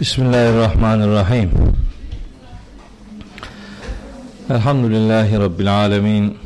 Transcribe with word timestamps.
Bismillahirrahmanirrahim. 0.00 1.50
Elhamdülillahi 4.50 5.38
Rabbil 5.38 5.74
alemin. 5.74 6.38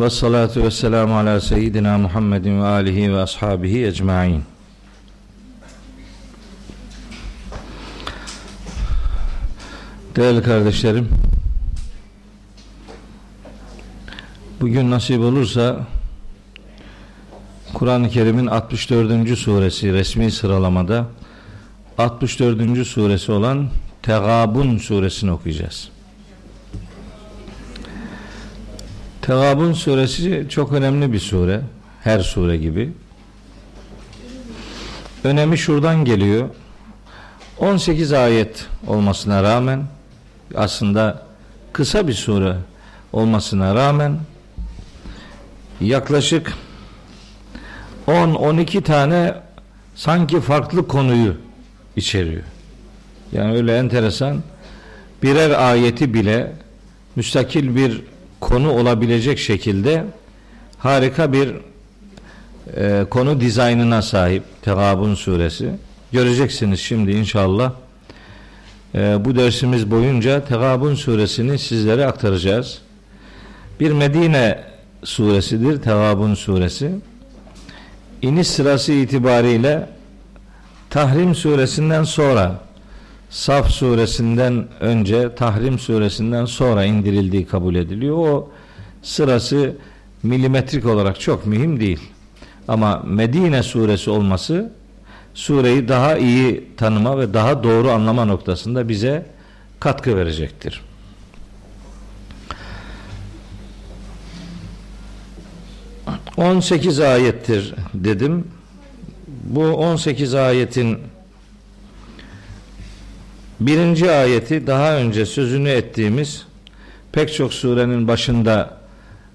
Ve 0.00 0.10
salatu 0.10 0.62
ve 0.62 0.70
selamu 0.70 1.18
ala 1.18 1.40
seyyidina 1.40 1.98
Muhammedin 1.98 2.62
ve 2.62 2.66
alihi 2.66 3.14
ve 3.14 3.20
ashabihi 3.20 3.86
ecma'in. 3.86 4.42
Değerli 10.16 10.42
kardeşlerim, 10.42 11.08
bugün 14.60 14.90
nasip 14.90 15.20
olursa 15.20 15.86
Kur'an-ı 17.74 18.08
Kerim'in 18.08 18.46
64. 18.46 19.38
suresi 19.38 19.92
resmi 19.92 20.30
sıralamada 20.30 21.06
64. 21.98 22.86
suresi 22.86 23.32
olan 23.32 23.68
Tegabun 24.02 24.78
suresini 24.78 25.32
okuyacağız. 25.32 25.88
Tegabun 29.22 29.72
suresi 29.72 30.46
çok 30.48 30.72
önemli 30.72 31.12
bir 31.12 31.20
sure. 31.20 31.60
Her 32.02 32.20
sure 32.20 32.56
gibi. 32.56 32.92
Önemi 35.24 35.58
şuradan 35.58 36.04
geliyor. 36.04 36.48
18 37.58 38.12
ayet 38.12 38.66
olmasına 38.86 39.42
rağmen 39.42 39.86
aslında 40.54 41.22
kısa 41.72 42.08
bir 42.08 42.14
sure 42.14 42.56
olmasına 43.12 43.74
rağmen 43.74 44.18
yaklaşık 45.80 46.54
10-12 48.06 48.82
tane 48.82 49.34
sanki 49.94 50.40
farklı 50.40 50.88
konuyu 50.88 51.47
içeriyor. 51.98 52.42
Yani 53.32 53.56
öyle 53.56 53.76
enteresan 53.76 54.42
birer 55.22 55.70
ayeti 55.70 56.14
bile 56.14 56.52
müstakil 57.16 57.76
bir 57.76 58.02
konu 58.40 58.72
olabilecek 58.72 59.38
şekilde 59.38 60.04
harika 60.78 61.32
bir 61.32 61.54
e, 62.76 63.04
konu 63.10 63.40
dizaynına 63.40 64.02
sahip 64.02 64.42
Tegabun 64.62 65.14
suresi. 65.14 65.70
Göreceksiniz 66.12 66.80
şimdi 66.80 67.10
inşallah. 67.10 67.72
E, 68.94 69.24
bu 69.24 69.36
dersimiz 69.36 69.90
boyunca 69.90 70.44
Tegabun 70.44 70.94
suresini 70.94 71.58
sizlere 71.58 72.06
aktaracağız. 72.06 72.78
Bir 73.80 73.92
Medine 73.92 74.58
suresidir 75.04 75.82
Tegabun 75.82 76.34
suresi. 76.34 76.90
İniş 78.22 78.48
sırası 78.48 78.92
itibariyle 78.92 79.88
Tahrim 80.90 81.34
suresinden 81.34 82.04
sonra 82.04 82.60
Saf 83.30 83.70
suresinden 83.70 84.68
önce 84.80 85.34
Tahrim 85.34 85.78
suresinden 85.78 86.44
sonra 86.44 86.84
indirildiği 86.84 87.46
kabul 87.46 87.74
ediliyor. 87.74 88.16
O 88.16 88.50
sırası 89.02 89.76
milimetrik 90.22 90.86
olarak 90.86 91.20
çok 91.20 91.46
mühim 91.46 91.80
değil. 91.80 92.00
Ama 92.68 93.02
Medine 93.06 93.62
suresi 93.62 94.10
olması 94.10 94.72
sureyi 95.34 95.88
daha 95.88 96.16
iyi 96.16 96.68
tanıma 96.76 97.18
ve 97.18 97.34
daha 97.34 97.62
doğru 97.62 97.90
anlama 97.90 98.24
noktasında 98.24 98.88
bize 98.88 99.26
katkı 99.80 100.16
verecektir. 100.16 100.82
On 106.36 106.60
sekiz 106.60 107.00
ayettir 107.00 107.74
dedim. 107.94 108.44
Bu 109.44 109.64
on 109.64 109.96
sekiz 109.96 110.34
ayetin 110.34 110.98
birinci 113.60 114.10
ayeti 114.10 114.66
daha 114.66 114.96
önce 114.96 115.26
sözünü 115.26 115.68
ettiğimiz 115.68 116.46
pek 117.12 117.34
çok 117.34 117.54
surenin 117.54 118.08
başında 118.08 118.78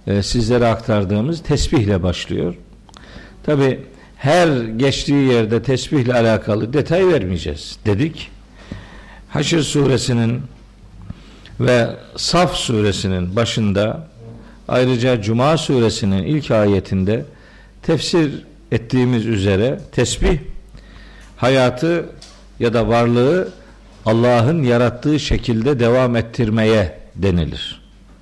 e, 0.07 0.23
sizlere 0.23 0.67
aktardığımız 0.67 1.43
tesbihle 1.43 2.03
başlıyor. 2.03 2.55
Tabi 3.43 3.79
her 4.17 4.47
geçtiği 4.63 5.27
yerde 5.33 5.63
tesbihle 5.63 6.13
alakalı 6.13 6.73
detay 6.73 7.07
vermeyeceğiz 7.07 7.77
dedik. 7.85 8.31
Haşr 9.29 9.59
suresinin 9.59 10.41
ve 11.59 11.89
Saf 12.15 12.55
suresinin 12.55 13.35
başında 13.35 14.07
ayrıca 14.67 15.21
Cuma 15.21 15.57
suresinin 15.57 16.23
ilk 16.23 16.51
ayetinde 16.51 17.25
tefsir 17.81 18.45
ettiğimiz 18.73 19.25
üzere 19.25 19.79
tesbih 19.91 20.37
hayatı 21.37 22.09
ya 22.59 22.73
da 22.73 22.87
varlığı 22.87 23.51
Allah'ın 24.05 24.63
yarattığı 24.63 25.19
şekilde 25.19 25.79
devam 25.79 26.15
ettirmeye 26.15 26.99
denilir. 27.15 27.81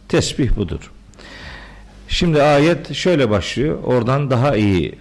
Tesbih 0.09 0.55
budur. 0.55 0.91
Şimdi 2.07 2.43
ayet 2.43 2.93
şöyle 2.93 3.29
başlıyor. 3.29 3.83
Oradan 3.83 4.29
daha 4.29 4.55
iyi 4.55 4.95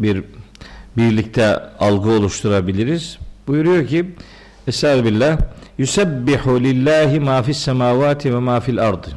bir 0.00 0.24
birlikte 0.96 1.58
algı 1.78 2.10
oluşturabiliriz. 2.10 3.18
Buyuruyor 3.46 3.86
ki 3.86 4.10
Estağfirullah 4.66 5.38
Yusebbihu 5.78 6.60
lillahi 6.60 7.20
ma 7.20 7.42
fis 7.42 7.58
semavati 7.58 8.34
ve 8.34 8.38
ma 8.38 8.60
fil 8.60 8.82
ardı 8.82 9.08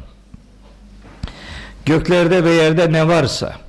Göklerde 1.86 2.44
ve 2.44 2.50
yerde 2.50 2.92
ne 2.92 3.08
varsa 3.08 3.65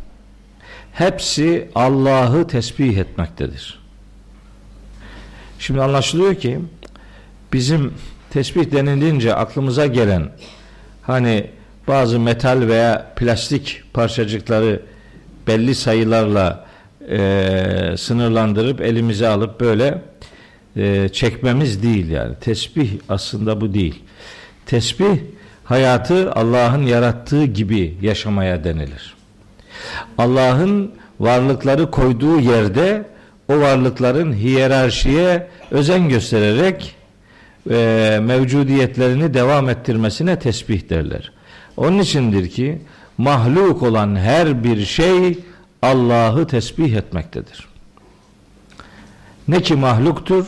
hepsi 0.97 1.69
Allah'ı 1.75 2.47
tesbih 2.47 2.97
etmektedir. 2.97 3.79
Şimdi 5.59 5.81
anlaşılıyor 5.81 6.35
ki 6.35 6.59
bizim 7.53 7.93
tesbih 8.29 8.71
denilince 8.71 9.35
aklımıza 9.35 9.87
gelen 9.87 10.29
hani 11.01 11.49
bazı 11.87 12.19
metal 12.19 12.67
veya 12.67 13.13
plastik 13.15 13.83
parçacıkları 13.93 14.81
belli 15.47 15.75
sayılarla 15.75 16.65
e, 17.09 17.95
sınırlandırıp 17.97 18.81
elimize 18.81 19.27
alıp 19.27 19.59
böyle 19.59 20.01
e, 20.75 21.09
çekmemiz 21.09 21.83
değil 21.83 22.09
yani. 22.09 22.35
Tesbih 22.41 22.91
aslında 23.09 23.61
bu 23.61 23.73
değil. 23.73 24.03
Tesbih 24.65 25.19
hayatı 25.63 26.31
Allah'ın 26.31 26.83
yarattığı 26.83 27.45
gibi 27.45 27.97
yaşamaya 28.01 28.63
denilir. 28.63 29.16
Allah'ın 30.17 30.91
varlıkları 31.19 31.91
koyduğu 31.91 32.39
yerde 32.39 33.05
o 33.49 33.59
varlıkların 33.59 34.33
hiyerarşiye 34.33 35.47
özen 35.71 36.09
göstererek 36.09 36.95
e, 37.69 38.19
mevcudiyetlerini 38.21 39.33
devam 39.33 39.69
ettirmesine 39.69 40.39
tesbih 40.39 40.89
derler. 40.89 41.31
Onun 41.77 41.99
içindir 41.99 42.49
ki 42.49 42.81
mahluk 43.17 43.83
olan 43.83 44.15
her 44.15 44.63
bir 44.63 44.85
şey 44.85 45.39
Allah'ı 45.81 46.47
tesbih 46.47 46.93
etmektedir. 46.93 47.67
Ne 49.47 49.61
ki 49.61 49.75
mahluktur 49.75 50.45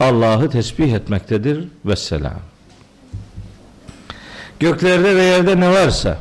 Allah'ı 0.00 0.50
tesbih 0.50 0.92
etmektedir 0.92 1.68
ve 1.84 1.96
selam. 1.96 2.40
Göklerde 4.60 5.16
ve 5.16 5.22
yerde 5.22 5.60
ne 5.60 5.70
varsa 5.70 6.18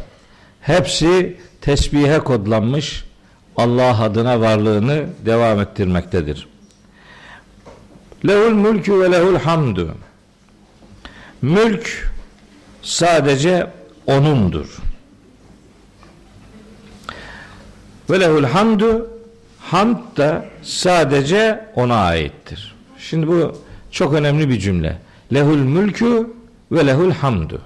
hepsi 0.62 1.38
tesbihe 1.61 2.19
kodlanmış 2.19 3.05
Allah 3.57 4.03
adına 4.03 4.41
varlığını 4.41 5.05
devam 5.25 5.59
ettirmektedir. 5.59 6.47
Lehul 8.27 8.53
mülkü 8.53 8.99
ve 8.99 9.11
lehul 9.11 9.35
hamdu. 9.35 9.95
Mülk 11.41 12.11
sadece 12.81 13.67
O'nundur. 14.07 14.77
Ve 18.09 18.19
lehul 18.19 18.43
hamdu 18.43 19.09
hamd 19.59 20.17
da 20.17 20.45
sadece 20.63 21.66
O'na 21.75 21.95
aittir. 21.95 22.75
Şimdi 22.97 23.28
bu 23.28 23.57
çok 23.91 24.13
önemli 24.13 24.49
bir 24.49 24.59
cümle. 24.59 24.97
Lehul 25.34 25.57
mülkü 25.57 26.34
ve 26.72 26.87
lehul 26.87 27.11
hamdu. 27.11 27.61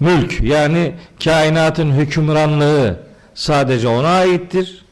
Mülk 0.00 0.42
yani 0.42 0.92
kainatın 1.24 1.92
hükümranlığı 1.92 3.00
sadece 3.34 3.88
ona 3.88 4.08
aittir. 4.08 4.84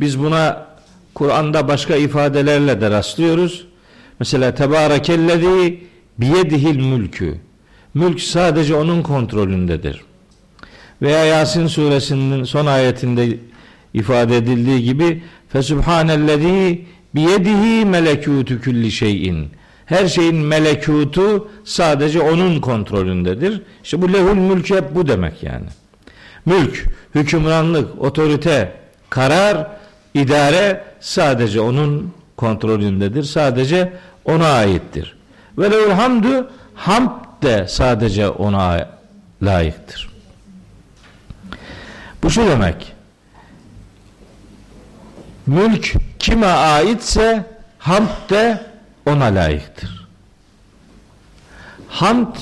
Biz 0.00 0.18
buna 0.18 0.66
Kur'an'da 1.14 1.68
başka 1.68 1.96
ifadelerle 1.96 2.80
de 2.80 2.90
rastlıyoruz. 2.90 3.66
Mesela 4.18 4.54
tebarekellezi 4.54 5.80
biyedihil 6.18 6.76
mülkü. 6.76 7.34
Mülk 7.94 8.20
sadece 8.20 8.74
onun 8.74 9.02
kontrolündedir. 9.02 10.00
Veya 11.02 11.24
Yasin 11.24 11.66
suresinin 11.66 12.44
son 12.44 12.66
ayetinde 12.66 13.38
ifade 13.94 14.36
edildiği 14.36 14.82
gibi 14.82 15.22
fesubhanellezi 15.48 16.84
biyedihi 17.14 17.84
melekutu 17.84 18.60
külli 18.60 18.92
şeyin. 18.92 19.50
Her 19.86 20.08
şeyin 20.08 20.36
melekutu 20.36 21.48
sadece 21.64 22.20
onun 22.20 22.60
kontrolündedir. 22.60 23.62
İşte 23.84 24.02
bu 24.02 24.12
lehul 24.12 24.34
mülk 24.34 24.70
hep 24.70 24.94
bu 24.94 25.08
demek 25.08 25.42
yani. 25.42 25.66
Mülk, 26.46 26.84
hükümranlık, 27.14 28.02
otorite, 28.02 28.72
karar, 29.10 29.66
idare 30.14 30.84
sadece 31.00 31.60
onun 31.60 32.12
kontrolündedir. 32.36 33.22
Sadece 33.22 33.92
ona 34.24 34.46
aittir. 34.46 35.16
Ve 35.58 35.70
lehul 35.70 35.90
hamdu 35.90 36.50
hamd 36.74 37.10
de 37.42 37.68
sadece 37.68 38.28
ona 38.28 38.88
layıktır. 39.42 40.10
Bu 42.22 42.30
şu 42.30 42.46
demek. 42.46 42.92
Mülk 45.46 45.92
kime 46.18 46.46
aitse 46.46 47.44
hamd 47.78 48.30
de 48.30 48.73
ona 49.06 49.24
layıktır. 49.24 50.08
Hamd 51.88 52.36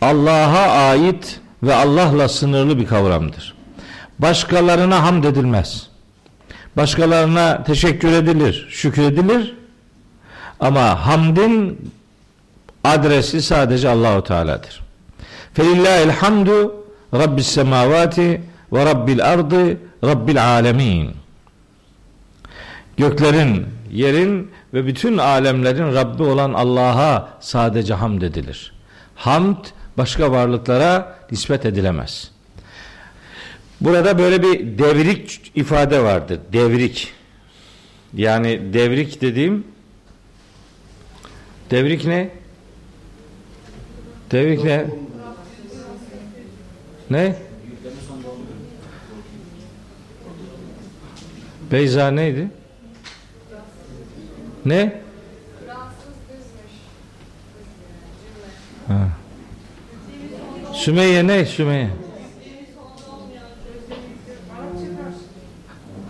Allah'a 0.00 0.88
ait 0.88 1.40
ve 1.62 1.74
Allah'la 1.74 2.28
sınırlı 2.28 2.78
bir 2.78 2.86
kavramdır. 2.86 3.54
Başkalarına 4.18 5.02
hamd 5.02 5.24
edilmez. 5.24 5.88
Başkalarına 6.76 7.64
teşekkür 7.64 8.12
edilir, 8.12 8.68
şükredilir. 8.70 9.56
Ama 10.60 11.06
hamdin 11.06 11.78
adresi 12.84 13.42
sadece 13.42 13.88
Allahu 13.88 14.24
Teala'dır. 14.24 14.80
Felillahil 15.54 16.10
hamdu 16.10 16.84
Rabbis 17.14 17.46
semavati 17.46 18.42
ve 18.72 18.84
Rabbil 18.84 19.24
ardı 19.24 19.76
Rabbil 20.04 20.44
alemin. 20.44 21.10
Göklerin, 22.96 23.66
yerin 23.92 24.50
ve 24.74 24.86
bütün 24.86 25.18
alemlerin 25.18 25.94
Rabbi 25.94 26.22
olan 26.22 26.52
Allah'a 26.52 27.28
sadece 27.40 27.94
hamd 27.94 28.22
edilir. 28.22 28.72
Hamd 29.14 29.64
başka 29.98 30.32
varlıklara 30.32 31.18
nispet 31.30 31.66
edilemez. 31.66 32.30
Burada 33.80 34.18
böyle 34.18 34.42
bir 34.42 34.78
devrik 34.78 35.52
ifade 35.54 36.02
vardır. 36.02 36.40
Devrik. 36.52 37.12
Yani 38.14 38.60
devrik 38.72 39.20
dediğim 39.20 39.66
devrik 41.70 42.06
ne? 42.06 42.30
Devrik 44.30 44.64
ne? 44.64 44.86
Ne? 47.10 47.36
Beyza 51.72 52.10
neydi? 52.10 52.50
Ne? 54.64 55.00
Ha. 58.88 59.08
Sümeyye 60.72 61.26
ne 61.26 61.44
Sümeyye? 61.44 61.90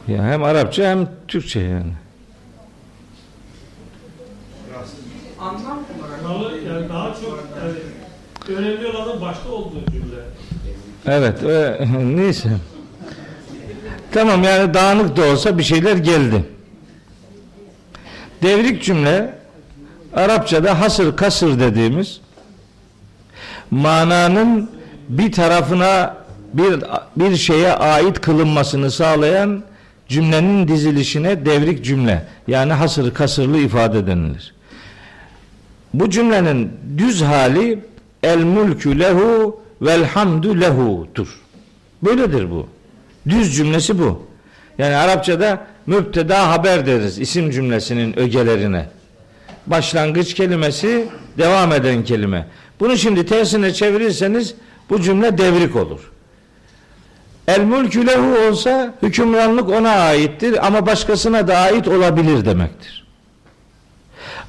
Ya 0.08 0.24
hem 0.24 0.44
Arapça 0.44 0.90
hem 0.90 1.08
Türkçe 1.28 1.60
yani. 1.60 1.92
Anlam 5.40 5.78
olarak 6.36 6.62
yani 6.66 6.88
daha 6.88 7.14
çok 7.14 7.48
yani 8.48 8.58
önemli 8.58 9.20
başta 9.20 9.48
olduğu 9.48 9.84
cümle. 9.92 10.22
Evet, 11.06 11.42
e, 11.44 11.86
neyse. 12.16 12.50
Tamam 14.12 14.42
yani 14.42 14.74
dağınık 14.74 15.16
da 15.16 15.24
olsa 15.24 15.58
bir 15.58 15.62
şeyler 15.62 15.96
geldi. 15.96 16.44
Devrik 18.42 18.82
cümle 18.82 19.34
Arapçada 20.14 20.80
hasır 20.80 21.16
kasır 21.16 21.60
dediğimiz 21.60 22.20
mananın 23.70 24.70
bir 25.08 25.32
tarafına 25.32 26.16
bir 26.54 26.80
bir 27.16 27.36
şeye 27.36 27.72
ait 27.72 28.20
kılınmasını 28.20 28.90
sağlayan 28.90 29.62
cümlenin 30.08 30.68
dizilişine 30.68 31.46
devrik 31.46 31.84
cümle 31.84 32.26
yani 32.48 32.72
hasır 32.72 33.14
kasırlı 33.14 33.58
ifade 33.58 34.06
denilir. 34.06 34.54
Bu 35.94 36.10
cümlenin 36.10 36.72
düz 36.98 37.22
hali 37.22 37.78
el 38.22 38.38
mülkü 38.38 38.98
lehu 38.98 39.60
vel 39.82 40.04
hamdu 40.04 40.60
lehu'dur. 40.60 41.40
Böyledir 42.02 42.50
bu. 42.50 42.66
Düz 43.28 43.56
cümlesi 43.56 43.98
bu. 43.98 44.22
Yani 44.78 44.96
Arapçada 44.96 45.66
müpteda 45.86 46.50
haber 46.50 46.86
deriz 46.86 47.18
isim 47.18 47.50
cümlesinin 47.50 48.18
ögelerine. 48.18 48.86
Başlangıç 49.66 50.34
kelimesi 50.34 51.08
devam 51.38 51.72
eden 51.72 52.04
kelime. 52.04 52.46
Bunu 52.80 52.96
şimdi 52.96 53.26
tersine 53.26 53.72
çevirirseniz 53.72 54.54
bu 54.90 55.00
cümle 55.00 55.38
devrik 55.38 55.76
olur. 55.76 56.10
El 57.48 57.60
mülkü 57.60 58.06
lehu 58.06 58.48
olsa 58.48 58.94
hükümranlık 59.02 59.68
ona 59.68 59.90
aittir 59.90 60.66
ama 60.66 60.86
başkasına 60.86 61.48
da 61.48 61.56
ait 61.56 61.88
olabilir 61.88 62.44
demektir. 62.44 63.06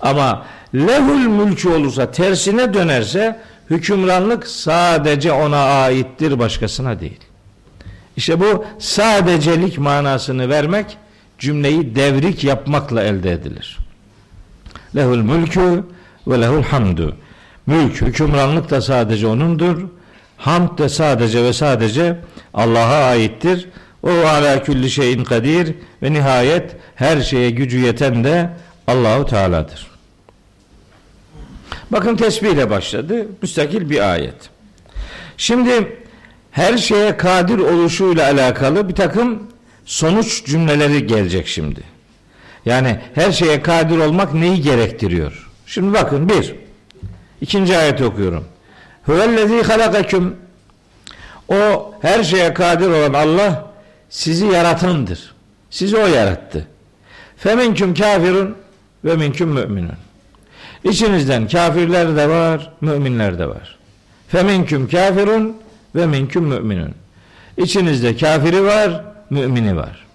Ama 0.02 0.46
lehul 0.76 1.28
mülkü 1.28 1.70
olursa 1.70 2.12
tersine 2.12 2.74
dönerse 2.74 3.40
hükümranlık 3.70 4.48
sadece 4.48 5.32
ona 5.32 5.64
aittir 5.64 6.40
başkasına 6.40 7.00
değil. 7.00 7.20
İşte 8.18 8.40
bu 8.40 8.66
sadecelik 8.80 9.78
manasını 9.78 10.50
vermek 10.50 10.98
cümleyi 11.42 11.96
devrik 11.96 12.44
yapmakla 12.44 13.04
elde 13.04 13.32
edilir. 13.32 13.78
Lehul 14.96 15.18
mülkü 15.18 15.84
ve 16.28 16.42
lehul 16.42 16.64
hamdu. 16.64 17.16
Mülk, 17.68 18.02
hükümranlık 18.02 18.70
da 18.70 18.82
sadece 18.82 19.28
onundur. 19.28 19.82
Hamd 20.38 20.80
de 20.80 20.90
sadece 20.90 21.44
ve 21.44 21.54
sadece 21.54 22.20
Allah'a 22.54 23.04
aittir. 23.04 23.68
O 24.04 24.10
ala 24.10 24.64
külli 24.64 24.90
şeyin 24.90 25.24
kadir 25.24 25.76
ve 26.04 26.14
nihayet 26.14 26.76
her 26.96 27.22
şeye 27.22 27.50
gücü 27.50 27.80
yeten 27.80 28.24
de 28.24 28.50
Allahu 28.88 29.26
Teala'dır. 29.26 29.88
Bakın 31.92 32.16
tesbihle 32.16 32.70
başladı. 32.70 33.28
Müstakil 33.42 33.90
bir 33.90 34.12
ayet. 34.12 34.50
Şimdi 35.38 36.02
her 36.52 36.78
şeye 36.78 37.18
kadir 37.18 37.60
oluşuyla 37.60 38.26
alakalı 38.26 38.90
bir 38.90 38.96
takım 38.96 39.51
sonuç 39.86 40.46
cümleleri 40.46 41.08
gelecek 41.08 41.48
şimdi. 41.48 41.82
Yani 42.66 43.00
her 43.16 43.32
şeye 43.32 43.62
kadir 43.62 43.98
olmak 43.98 44.34
neyi 44.34 44.62
gerektiriyor? 44.62 45.50
Şimdi 45.66 45.94
bakın 45.94 46.30
bir. 46.30 46.56
ikinci 47.42 47.78
ayet 47.78 48.02
okuyorum. 48.02 48.46
Huvellezî 49.04 49.62
halakaküm 49.62 50.36
O 51.48 51.94
her 52.02 52.24
şeye 52.24 52.54
kadir 52.54 52.88
olan 52.88 53.14
Allah 53.14 53.72
sizi 54.10 54.46
yaratandır. 54.46 55.34
Sizi 55.70 55.98
o 55.98 56.08
yarattı. 56.08 56.68
Feminküm 57.38 57.94
kafirun 57.94 58.58
ve 59.06 59.16
minküm 59.16 59.50
müminun. 59.50 59.98
İçinizden 60.84 61.48
kafirler 61.48 62.16
de 62.16 62.30
var, 62.30 62.74
müminler 62.82 63.40
de 63.40 63.50
var. 63.50 63.78
Feminküm 64.28 64.90
kafirun 64.90 65.58
ve 65.96 66.06
minküm 66.06 66.44
müminun. 66.44 66.94
İçinizde 67.58 68.18
kafiri 68.18 68.64
var, 68.64 69.04
mümini 69.32 69.78
var. 69.78 70.06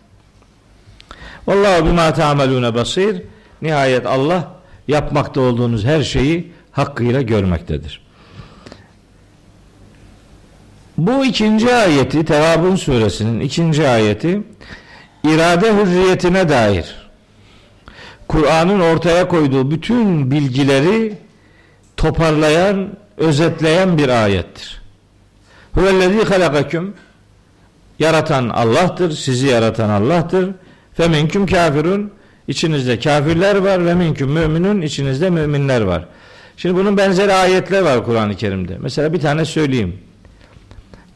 Vallahu 1.46 1.86
bima 1.86 2.12
ta'malune 2.12 2.74
basir. 2.74 3.22
Nihayet 3.62 4.06
Allah 4.06 4.52
yapmakta 4.88 5.40
olduğunuz 5.40 5.84
her 5.84 6.02
şeyi 6.02 6.52
hakkıyla 6.72 7.22
görmektedir. 7.22 8.00
Bu 10.98 11.24
ikinci 11.24 11.74
ayeti 11.74 12.24
Tevabun 12.24 12.76
suresinin 12.76 13.40
ikinci 13.40 13.88
ayeti 13.88 14.42
irade 15.24 15.74
hürriyetine 15.74 16.48
dair 16.48 16.94
Kur'an'ın 18.28 18.80
ortaya 18.80 19.28
koyduğu 19.28 19.70
bütün 19.70 20.30
bilgileri 20.30 21.18
toparlayan, 21.96 22.96
özetleyen 23.16 23.98
bir 23.98 24.08
ayettir. 24.08 24.82
Huvellezî 25.74 26.24
halakaküm 26.24 26.94
Yaratan 27.98 28.48
Allah'tır, 28.48 29.10
sizi 29.10 29.46
yaratan 29.46 29.90
Allah'tır. 29.90 30.50
Feminküm 30.94 31.46
kafirun 31.46 32.10
içinizde 32.48 32.98
kafirler 32.98 33.56
var 33.56 33.86
ve 33.86 33.94
minküm 33.94 34.30
müminun 34.30 34.82
içinizde 34.82 35.30
müminler 35.30 35.80
var. 35.80 36.04
Şimdi 36.56 36.74
bunun 36.76 36.96
benzeri 36.96 37.32
ayetler 37.32 37.82
var 37.82 38.04
Kur'an-ı 38.04 38.36
Kerim'de. 38.36 38.76
Mesela 38.80 39.12
bir 39.12 39.20
tane 39.20 39.44
söyleyeyim. 39.44 39.98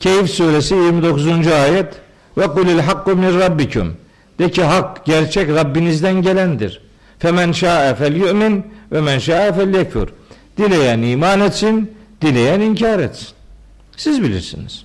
Keyif 0.00 0.30
suresi 0.30 0.74
29. 0.74 1.46
ayet 1.46 1.94
ve 2.38 2.46
kulil 2.46 2.78
hakku 2.78 3.16
min 3.16 3.40
rabbikum 3.40 3.96
de 4.38 4.50
ki 4.50 4.62
hak 4.62 5.04
gerçek 5.06 5.48
Rabbinizden 5.48 6.22
gelendir. 6.22 6.80
Femen 7.18 7.52
şa'e 7.52 7.94
fel 7.94 8.16
yu'min 8.16 8.66
ve 8.92 9.00
men 9.00 9.18
şa'e 9.18 9.52
fel 9.52 9.74
yekfur. 9.74 10.08
Dileyen 10.56 11.02
iman 11.02 11.40
etsin, 11.40 11.90
dileyen 12.22 12.60
inkar 12.60 12.98
etsin. 12.98 13.28
Siz 13.96 14.22
bilirsiniz. 14.22 14.84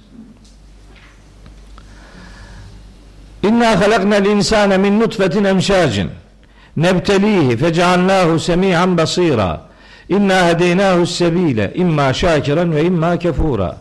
İnna 3.48 3.82
halaknal 3.82 4.25
insane 4.25 4.78
min 4.78 5.00
nutfetin 5.00 5.44
emşacin 5.44 6.10
nebtelihi 6.78 7.58
fecealnahu 7.58 8.40
semi'an 8.40 8.98
basira 8.98 9.62
İnna 10.10 10.48
hedeynahu 10.48 11.06
sebile 11.06 11.72
imma 11.75 12.14
şakiran 12.14 12.75
ve 12.75 12.84
imma 12.84 13.20
kefura. 13.20 13.78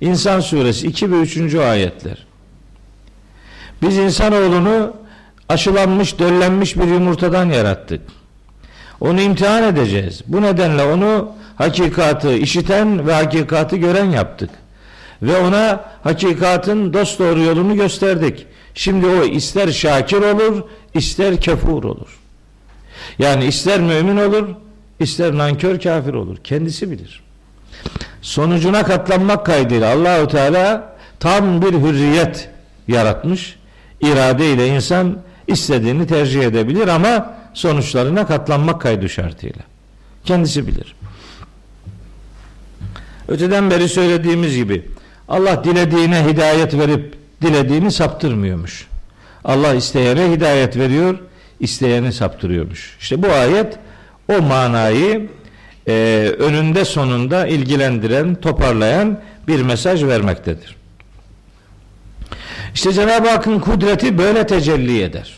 İnsan 0.00 0.40
suresi 0.40 0.86
2 0.86 1.12
ve 1.12 1.20
3. 1.20 1.54
ayetler. 1.54 2.26
Biz 3.82 3.96
insanoğlunu 3.96 4.92
aşılanmış, 5.48 6.18
döllenmiş 6.18 6.76
bir 6.76 6.84
yumurtadan 6.84 7.50
yarattık. 7.50 8.00
Onu 9.00 9.20
imtihan 9.20 9.62
edeceğiz. 9.62 10.22
Bu 10.26 10.42
nedenle 10.42 10.82
onu 10.82 11.32
hakikatı 11.56 12.34
işiten 12.34 13.06
ve 13.06 13.14
hakikatı 13.14 13.76
gören 13.76 14.10
yaptık. 14.10 14.50
Ve 15.22 15.36
ona 15.36 15.84
hakikatin 16.02 16.92
dost 16.92 17.18
doğru 17.18 17.40
yolunu 17.40 17.76
gösterdik. 17.76 18.46
Şimdi 18.74 19.06
o 19.06 19.24
ister 19.24 19.68
şakir 19.68 20.16
olur, 20.16 20.62
ister 20.94 21.40
kefur 21.40 21.84
olur. 21.84 22.18
Yani 23.18 23.44
ister 23.44 23.80
mümin 23.80 24.16
olur, 24.16 24.48
ister 25.00 25.38
nankör 25.38 25.80
kafir 25.80 26.14
olur. 26.14 26.36
Kendisi 26.44 26.90
bilir. 26.90 27.22
Sonucuna 28.22 28.82
katlanmak 28.82 29.46
kaydıyla 29.46 29.94
Allahu 29.94 30.28
Teala 30.28 30.96
tam 31.20 31.62
bir 31.62 31.72
hürriyet 31.72 32.48
yaratmış. 32.88 33.58
İrade 34.00 34.52
ile 34.52 34.68
insan 34.68 35.18
istediğini 35.46 36.06
tercih 36.06 36.42
edebilir 36.42 36.88
ama 36.88 37.34
sonuçlarına 37.54 38.26
katlanmak 38.26 38.80
kaydı 38.80 39.08
şartıyla. 39.08 39.62
Kendisi 40.24 40.66
bilir. 40.66 40.94
Öteden 43.28 43.70
beri 43.70 43.88
söylediğimiz 43.88 44.56
gibi 44.56 44.84
Allah 45.28 45.64
dilediğine 45.64 46.24
hidayet 46.24 46.74
verip 46.74 47.19
dilediğini 47.42 47.92
saptırmıyormuş. 47.92 48.86
Allah 49.44 49.74
isteyene 49.74 50.30
hidayet 50.30 50.76
veriyor, 50.76 51.18
isteyeni 51.60 52.12
saptırıyormuş. 52.12 52.96
İşte 53.00 53.22
bu 53.22 53.26
ayet 53.32 53.78
o 54.32 54.42
manayı 54.42 55.28
e, 55.88 55.92
önünde 56.38 56.84
sonunda 56.84 57.46
ilgilendiren, 57.46 58.34
toparlayan 58.34 59.20
bir 59.48 59.62
mesaj 59.62 60.04
vermektedir. 60.04 60.76
İşte 62.74 62.92
Cenab-ı 62.92 63.28
Hakk'ın 63.28 63.60
kudreti 63.60 64.18
böyle 64.18 64.46
tecelli 64.46 65.02
eder. 65.02 65.34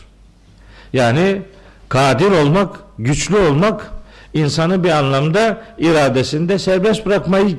Yani 0.93 1.41
kadir 1.89 2.31
olmak, 2.31 2.75
güçlü 2.99 3.37
olmak 3.37 3.91
insanı 4.33 4.83
bir 4.83 4.89
anlamda 4.89 5.61
iradesinde 5.77 6.59
serbest 6.59 7.05
bırakmayı 7.05 7.57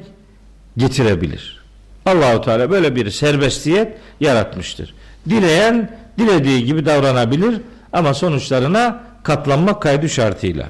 getirebilir. 0.76 1.63
Allahu 2.06 2.42
Teala 2.42 2.70
böyle 2.70 2.96
bir 2.96 3.11
serbestiyet 3.11 3.99
yaratmıştır. 4.20 4.94
Dileyen 5.28 5.90
dilediği 6.18 6.64
gibi 6.64 6.87
davranabilir 6.87 7.61
ama 7.92 8.14
sonuçlarına 8.14 9.00
katlanmak 9.23 9.82
kaydı 9.82 10.08
şartıyla. 10.08 10.66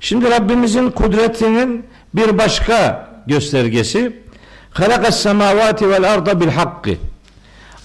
Şimdi 0.00 0.30
Rabbimizin 0.30 0.90
kudretinin 0.90 1.86
bir 2.14 2.38
başka 2.38 3.08
göstergesi 3.26 4.22
halakas 4.70 5.22
semavati 5.22 5.90
vel 5.90 6.12
arda 6.12 6.40
bil 6.40 6.48
hakkı. 6.48 6.90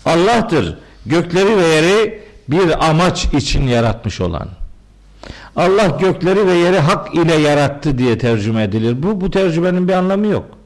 Allah'tır 0.06 0.78
gökleri 1.06 1.58
ve 1.58 1.68
yeri 1.68 2.24
bir 2.50 2.90
amaç 2.90 3.26
için 3.26 3.68
yaratmış 3.68 4.22
olan. 4.22 4.48
Allah 5.56 5.88
gökleri 6.00 6.48
ve 6.48 6.54
yeri 6.54 6.80
hak 6.80 7.16
ile 7.16 7.36
yarattı 7.36 7.98
diye 7.98 8.18
tercüme 8.18 8.64
edilir. 8.64 9.04
Bu 9.04 9.22
bu 9.22 9.32
tercümenin 9.32 9.88
bir 9.88 9.94
anlamı 9.94 10.28
yok. 10.28 10.57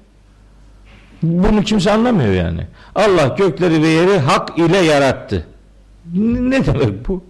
Bunu 1.23 1.63
kimse 1.63 1.91
anlamıyor 1.91 2.33
yani. 2.33 2.67
Allah 2.95 3.35
gökleri 3.37 3.81
ve 3.81 3.87
yeri 3.87 4.19
hak 4.19 4.57
ile 4.57 4.77
yarattı. 4.77 5.47
Ne 6.13 6.65
demek 6.65 7.07
bu? 7.07 7.23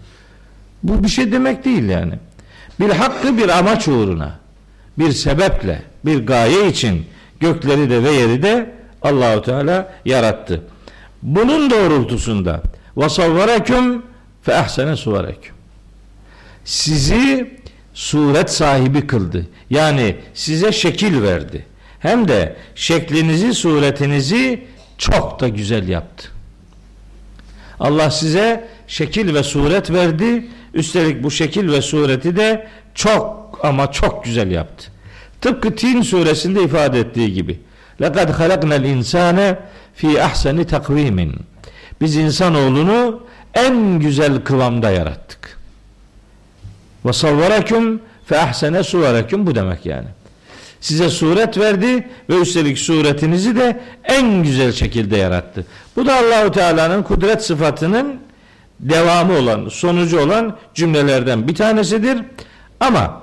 Bu 0.83 1.03
bir 1.03 1.09
şey 1.09 1.31
demek 1.31 1.65
değil 1.65 1.89
yani. 1.89 2.13
Bir 2.79 2.89
hakkı 2.89 3.37
bir 3.37 3.49
amaç 3.49 3.87
uğruna, 3.87 4.39
bir 4.99 5.11
sebeple, 5.11 5.81
bir 6.05 6.25
gaye 6.25 6.67
için 6.67 7.05
gökleri 7.39 7.89
de 7.89 8.03
ve 8.03 8.11
yeri 8.11 8.43
de 8.43 8.73
Allahu 9.01 9.41
Teala 9.41 9.93
yarattı. 10.05 10.61
Bunun 11.21 11.69
doğrultusunda 11.69 12.61
vasavvaraküm 12.95 14.03
fe 14.43 14.55
ahsene 14.55 14.95
suvareküm. 14.95 15.55
Sizi 16.65 17.59
suret 17.93 18.51
sahibi 18.51 19.07
kıldı. 19.07 19.47
Yani 19.69 20.15
size 20.33 20.71
şekil 20.71 21.21
verdi 21.21 21.65
Hem 22.00 22.28
de 22.28 22.56
şeklinizi, 22.74 23.54
suretinizi 23.54 24.66
çok 24.98 25.40
da 25.40 25.48
güzel 25.48 25.88
yaptı. 25.88 26.28
Allah 27.80 28.10
size 28.10 28.68
şekil 28.86 29.34
ve 29.34 29.42
suret 29.42 29.90
verdi. 29.90 30.46
Üstelik 30.74 31.22
bu 31.22 31.30
şekil 31.30 31.72
ve 31.72 31.82
sureti 31.82 32.36
de 32.36 32.68
çok 32.94 33.60
ama 33.62 33.92
çok 33.92 34.24
güzel 34.24 34.50
yaptı. 34.50 34.90
Tıpkı 35.40 35.76
Tin 35.76 36.02
suresinde 36.02 36.62
ifade 36.62 37.00
ettiği 37.00 37.32
gibi. 37.32 37.60
لَقَدْ 38.00 38.32
خَلَقْنَا 38.32 38.76
الْاِنْسَانَ 38.76 39.56
fi 39.94 40.22
ahseni 40.22 40.66
takvimin. 40.66 41.34
Biz 42.00 42.16
insanoğlunu 42.16 43.22
en 43.54 43.98
güzel 43.98 44.40
kıvamda 44.40 44.90
yarattık. 44.90 45.58
Ve 47.04 47.12
savvarakum 47.12 48.00
fe 48.26 48.38
ahsene 48.38 48.82
suvarakum 48.82 49.46
bu 49.46 49.54
demek 49.54 49.86
yani. 49.86 50.08
Size 50.81 51.09
suret 51.09 51.57
verdi 51.57 52.07
ve 52.29 52.35
üstelik 52.35 52.79
suretinizi 52.79 53.55
de 53.55 53.79
en 54.03 54.43
güzel 54.43 54.71
şekilde 54.71 55.17
yarattı. 55.17 55.65
Bu 55.95 56.05
da 56.05 56.15
Allahu 56.15 56.51
Teala'nın 56.51 57.03
kudret 57.03 57.45
sıfatının 57.45 58.19
devamı 58.79 59.37
olan, 59.37 59.69
sonucu 59.69 60.19
olan 60.19 60.57
cümlelerden 60.73 61.47
bir 61.47 61.55
tanesidir. 61.55 62.17
Ama 62.79 63.21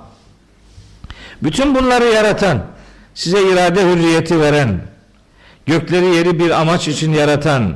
bütün 1.43 1.75
bunları 1.75 2.05
yaratan, 2.05 2.61
size 3.13 3.51
irade 3.53 3.91
hürriyeti 3.91 4.39
veren, 4.39 4.81
gökleri 5.65 6.05
yeri 6.05 6.39
bir 6.39 6.61
amaç 6.61 6.87
için 6.87 7.13
yaratan, 7.13 7.73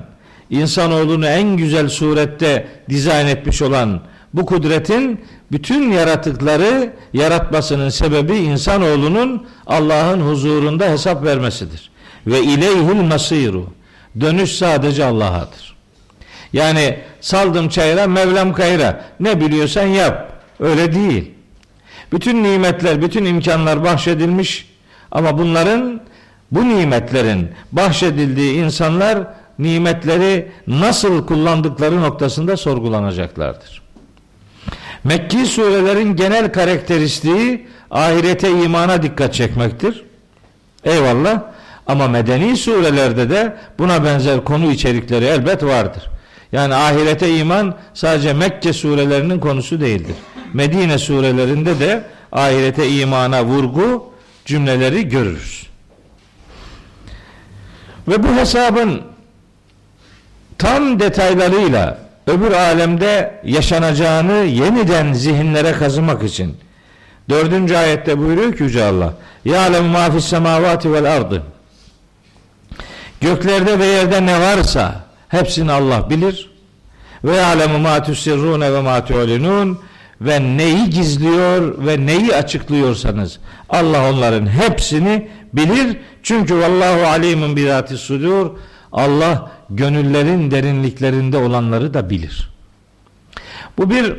insanoğlunu 0.50 1.28
en 1.28 1.58
güzel 1.58 1.90
surette 1.90 2.68
dizayn 2.90 3.28
etmiş 3.28 3.62
olan 3.62 4.02
bu 4.34 4.46
kudretin 4.46 5.26
bütün 5.54 5.92
yaratıkları 5.92 6.94
yaratmasının 7.14 7.90
sebebi 7.90 8.36
insanoğlunun 8.36 9.48
Allah'ın 9.68 10.22
huzurunda 10.22 10.86
hesap 10.86 11.24
vermesidir. 11.24 11.92
Ve 12.28 12.42
ileyhil 12.42 13.02
masiru. 13.02 13.66
Dönüş 14.20 14.52
sadece 14.52 15.06
Allah'adır. 15.06 15.76
Yani 16.54 17.00
saldım 17.22 17.70
çayıra 17.70 18.08
Mevlam 18.08 18.54
kayıra. 18.54 19.06
Ne 19.20 19.42
biliyorsan 19.42 19.86
yap. 19.88 20.32
Öyle 20.60 20.94
değil. 20.94 21.32
Bütün 22.12 22.44
nimetler, 22.44 23.02
bütün 23.02 23.26
imkanlar 23.26 23.84
bahşedilmiş 23.84 24.70
ama 25.12 25.38
bunların 25.38 26.02
bu 26.52 26.70
nimetlerin 26.70 27.52
bahşedildiği 27.72 28.64
insanlar 28.64 29.28
nimetleri 29.60 30.52
nasıl 30.68 31.26
kullandıkları 31.28 32.02
noktasında 32.02 32.58
sorgulanacaklardır. 32.58 33.83
Mekki 35.04 35.46
surelerin 35.46 36.16
genel 36.16 36.52
karakteristiği 36.52 37.68
ahirete 37.92 38.50
imana 38.52 39.04
dikkat 39.04 39.34
çekmektir. 39.34 40.04
Eyvallah. 40.84 41.42
Ama 41.88 42.08
medeni 42.08 42.58
surelerde 42.58 43.30
de 43.30 43.58
buna 43.80 44.04
benzer 44.04 44.44
konu 44.44 44.72
içerikleri 44.72 45.26
elbet 45.26 45.64
vardır. 45.64 46.10
Yani 46.52 46.76
ahirete 46.76 47.38
iman 47.38 47.76
sadece 47.94 48.34
Mekke 48.34 48.74
surelerinin 48.74 49.40
konusu 49.40 49.82
değildir. 49.82 50.16
Medine 50.54 50.98
surelerinde 50.98 51.80
de 51.80 52.04
ahirete 52.32 52.90
imana 52.90 53.46
vurgu 53.46 54.14
cümleleri 54.46 55.10
görürüz. 55.10 55.68
Ve 58.08 58.24
bu 58.24 58.28
hesabın 58.28 59.02
tam 60.58 61.00
detaylarıyla 61.00 62.03
öbür 62.28 62.52
alemde 62.52 63.40
yaşanacağını 63.44 64.34
yeniden 64.34 65.14
zihinlere 65.14 65.72
kazımak 65.72 66.24
için 66.24 66.58
dördüncü 67.30 67.76
ayette 67.76 68.18
buyuruyor 68.20 68.58
ki 68.58 68.64
Yüce 68.64 68.84
Allah 68.84 69.14
Ya'lemu 69.46 69.88
ma 69.88 70.12
fis 70.12 70.26
semavati 70.26 70.94
vel 70.94 71.16
ardı 71.16 71.44
Göklerde 73.24 73.80
ve 73.80 73.86
yerde 73.86 74.26
ne 74.26 74.40
varsa 74.42 75.04
hepsini 75.30 75.72
Allah 75.72 76.10
bilir. 76.10 76.50
Ve 77.24 77.36
ya'lemu 77.36 77.80
ma 77.80 78.04
tusirrune 78.04 78.74
ve 78.74 78.82
ma 78.82 79.06
tu'linun 79.06 79.80
ve 80.22 80.58
neyi 80.58 80.90
gizliyor 80.90 81.86
ve 81.86 82.06
neyi 82.06 82.36
açıklıyorsanız 82.36 83.40
Allah 83.70 84.10
onların 84.10 84.48
hepsini 84.48 85.30
bilir. 85.54 85.98
Çünkü 86.24 86.56
vallahu 86.56 87.08
alimun 87.08 87.56
bi 87.56 87.98
sudur. 87.98 88.50
Allah 88.92 89.52
gönüllerin 89.76 90.52
derinliklerinde 90.52 91.38
olanları 91.38 91.94
da 91.94 92.10
bilir. 92.10 92.50
Bu 93.78 93.90
bir 93.90 94.16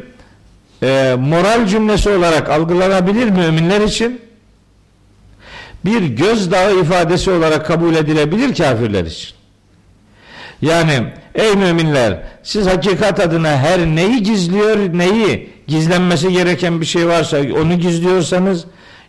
e, 0.82 1.14
moral 1.18 1.66
cümlesi 1.66 2.10
olarak 2.10 2.50
algılanabilir 2.50 3.30
müminler 3.30 3.80
için. 3.80 4.20
Bir 5.84 6.02
gözdağı 6.02 6.80
ifadesi 6.80 7.30
olarak 7.30 7.66
kabul 7.66 7.94
edilebilir 7.94 8.54
kafirler 8.54 9.04
için. 9.04 9.34
Yani 10.62 11.12
ey 11.34 11.54
müminler 11.54 12.22
siz 12.42 12.66
hakikat 12.66 13.20
adına 13.20 13.56
her 13.56 13.86
neyi 13.86 14.22
gizliyor 14.22 14.78
neyi 14.78 15.50
gizlenmesi 15.66 16.32
gereken 16.32 16.80
bir 16.80 16.86
şey 16.86 17.08
varsa 17.08 17.38
onu 17.38 17.78
gizliyorsanız 17.78 18.64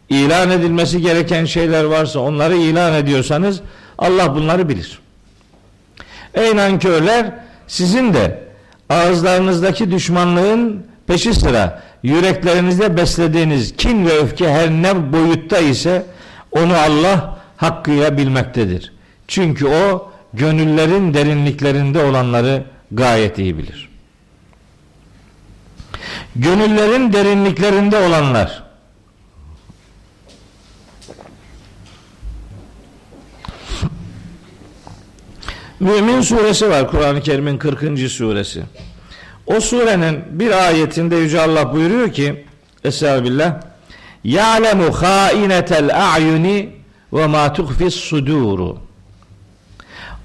ilan 0.09 0.51
edilmesi 0.51 1.01
gereken 1.01 1.45
şeyler 1.45 1.83
varsa 1.83 2.19
onları 2.19 2.55
ilan 2.55 2.93
ediyorsanız 2.93 3.61
Allah 3.97 4.35
bunları 4.35 4.69
bilir. 4.69 4.99
Ey 6.35 6.55
nankörler 6.55 7.25
sizin 7.67 8.13
de 8.13 8.43
ağızlarınızdaki 8.89 9.91
düşmanlığın 9.91 10.85
peşi 11.07 11.33
sıra 11.33 11.83
yüreklerinizde 12.03 12.97
beslediğiniz 12.97 13.77
kin 13.77 14.05
ve 14.05 14.17
öfke 14.17 14.49
her 14.53 14.69
ne 14.69 15.13
boyutta 15.13 15.57
ise 15.57 16.05
onu 16.51 16.73
Allah 16.73 17.37
hakkıyla 17.57 18.17
bilmektedir. 18.17 18.93
Çünkü 19.27 19.67
o 19.67 20.11
gönüllerin 20.33 21.13
derinliklerinde 21.13 22.03
olanları 22.03 22.63
gayet 22.91 23.37
iyi 23.37 23.57
bilir. 23.57 23.89
Gönüllerin 26.35 27.13
derinliklerinde 27.13 27.97
olanlar 27.97 28.64
Mümin 35.79 36.21
suresi 36.21 36.69
var 36.69 36.91
Kur'an-ı 36.91 37.21
Kerim'in 37.21 37.57
40. 37.57 38.11
suresi. 38.11 38.63
O 39.47 39.59
surenin 39.59 40.23
bir 40.31 40.67
ayetinde 40.67 41.15
Yüce 41.15 41.41
Allah 41.41 41.73
buyuruyor 41.73 42.11
ki 42.11 42.45
Estağfirullah 42.83 43.61
Ya'lemu 44.23 44.91
hainetel 44.91 46.13
a'yuni 46.13 46.69
ve 47.13 47.27
ma 47.27 47.53
tuhfis 47.53 47.95
suduru 47.95 48.77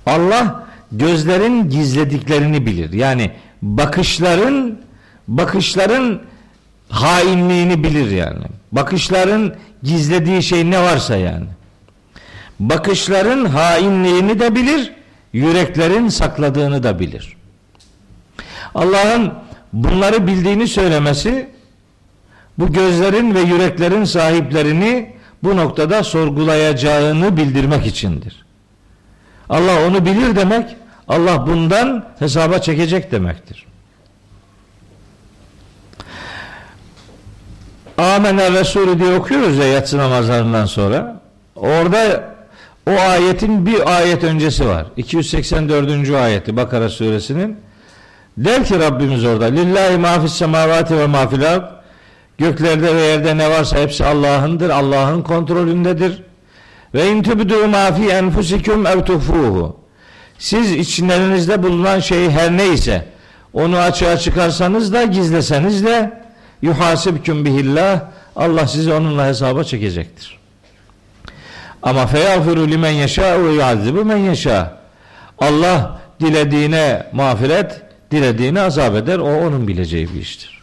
Allah 0.07 0.67
gözlerin 0.93 1.71
gizlediklerini 1.71 2.67
bilir. 2.67 2.93
Yani 2.93 3.31
bakışların 3.63 4.79
bakışların 5.29 6.21
hainliğini 6.89 7.85
bilir 7.85 8.11
yani. 8.11 8.45
Bakışların 8.73 9.55
gizlediği 9.83 10.43
şey 10.43 10.71
ne 10.71 10.83
varsa 10.83 11.17
yani. 11.17 11.47
Bakışların 12.61 13.45
hainliğini 13.45 14.41
de 14.41 14.55
bilir, 14.55 14.93
yüreklerin 15.33 16.09
sakladığını 16.09 16.83
da 16.83 16.99
bilir. 16.99 17.37
Allah'ın 18.75 19.33
bunları 19.73 20.27
bildiğini 20.27 20.69
söylemesi 20.69 21.49
bu 22.59 22.73
gözlerin 22.73 23.35
ve 23.35 23.41
yüreklerin 23.41 24.05
sahiplerini 24.05 25.13
bu 25.43 25.57
noktada 25.57 26.05
sorgulayacağını 26.05 27.37
bildirmek 27.37 27.87
içindir. 27.87 28.45
Allah 29.49 29.87
onu 29.87 30.07
bilir 30.07 30.37
demek, 30.37 30.77
Allah 31.09 31.47
bundan 31.47 32.07
hesaba 32.19 32.59
çekecek 32.59 33.13
demektir. 33.13 33.67
Amener 37.99 38.53
Resulü 38.53 39.01
diye 39.01 39.15
okuyoruz 39.15 39.57
ya 39.57 39.67
yatsı 39.67 39.99
namazlarından 39.99 40.67
sonra. 40.67 41.21
Orada 41.57 42.30
o 42.91 43.01
ayetin 43.01 43.67
bir 43.67 43.97
ayet 43.97 44.25
öncesi 44.25 44.67
var. 44.67 44.87
284. 44.97 46.11
ayeti 46.11 46.57
Bakara 46.57 46.89
suresinin. 46.89 47.57
Der 48.37 48.65
ki 48.65 48.81
Rabbimiz 48.81 49.25
orada 49.25 49.45
Lillahi 49.45 49.97
ma 49.97 50.21
fis 50.21 50.33
semavati 50.33 50.97
ve 50.99 51.07
ma 51.07 51.29
fil 51.29 51.53
ard 51.53 51.81
Göklerde 52.39 52.97
ve 52.97 53.01
yerde 53.01 53.39
ne 53.39 53.51
varsa 53.51 53.79
hepsi 53.79 54.05
Allah'ındır. 54.05 54.71
Allah'ın 54.71 55.23
kontrolündedir. 55.23 56.23
Ve 56.95 57.11
in 57.11 57.23
tubdu 57.23 57.69
ma 57.69 57.93
fi 57.93 58.09
enfusikum 58.09 58.87
ev 58.87 59.05
tuhfuhu. 59.05 59.77
Siz 60.39 60.73
içlerinizde 60.73 61.63
bulunan 61.63 62.01
şey 62.01 62.31
her 62.31 62.57
neyse 62.57 63.05
onu 63.53 63.79
açığa 63.79 64.17
çıkarsanız 64.17 64.93
da 64.93 65.05
gizleseniz 65.05 65.85
de 65.85 66.21
yuhasibkum 66.63 67.45
bihillah 67.45 68.01
Allah 68.37 68.67
sizi 68.67 68.93
onunla 68.93 69.27
hesaba 69.27 69.65
çekecektir. 69.65 70.40
Ama 71.83 72.07
feyağfiru 72.07 72.69
limen 72.69 72.91
yeşâ 72.91 73.45
ve 73.45 73.53
yuazzibu 73.53 74.05
men 74.05 74.17
yeşâ. 74.17 74.81
Allah 75.39 76.01
dilediğine 76.21 77.07
mağfiret, 77.13 77.83
dilediğine 78.11 78.61
azap 78.61 78.95
eder. 78.95 79.19
O 79.19 79.47
onun 79.47 79.69
bileceği 79.69 80.15
bir 80.15 80.21
iştir. 80.21 80.63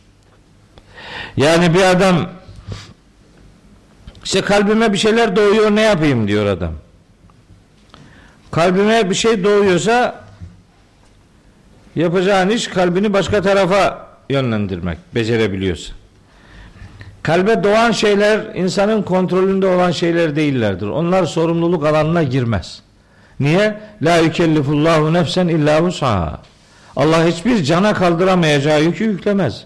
Yani 1.38 1.74
bir 1.74 1.82
adam 1.82 2.30
işte 4.24 4.42
kalbime 4.42 4.94
bir 4.94 4.98
şeyler 4.98 5.36
doğuyor 5.36 5.76
ne 5.76 5.82
yapayım 5.82 6.28
diyor 6.28 6.46
adam. 6.46 6.74
Kalbime 8.52 9.10
bir 9.10 9.16
şey 9.16 9.44
doğuyorsa 9.44 10.24
yapacağın 11.96 12.50
iş 12.50 12.68
kalbini 12.68 13.14
başka 13.14 13.42
tarafa 13.42 14.08
yönlendirmek 14.30 14.98
becerebiliyorsa. 15.16 15.94
Kalbe 17.28 17.64
doğan 17.64 17.92
şeyler 17.92 18.40
insanın 18.56 19.02
kontrolünde 19.02 19.68
olan 19.68 19.92
şeyler 19.92 20.36
değillerdir. 20.36 20.88
Onlar 20.88 21.26
sorumluluk 21.26 21.86
alanına 21.86 22.24
girmez. 22.24 22.82
Niye? 23.40 23.80
La 24.02 24.18
yükellifullahu 24.18 25.14
nefsen 25.14 25.48
illa 25.48 25.84
vus'aha. 25.84 26.40
Allah 26.96 27.26
hiçbir 27.26 27.64
cana 27.64 27.94
kaldıramayacağı 27.94 28.84
yükü 28.84 29.04
yüklemez. 29.04 29.64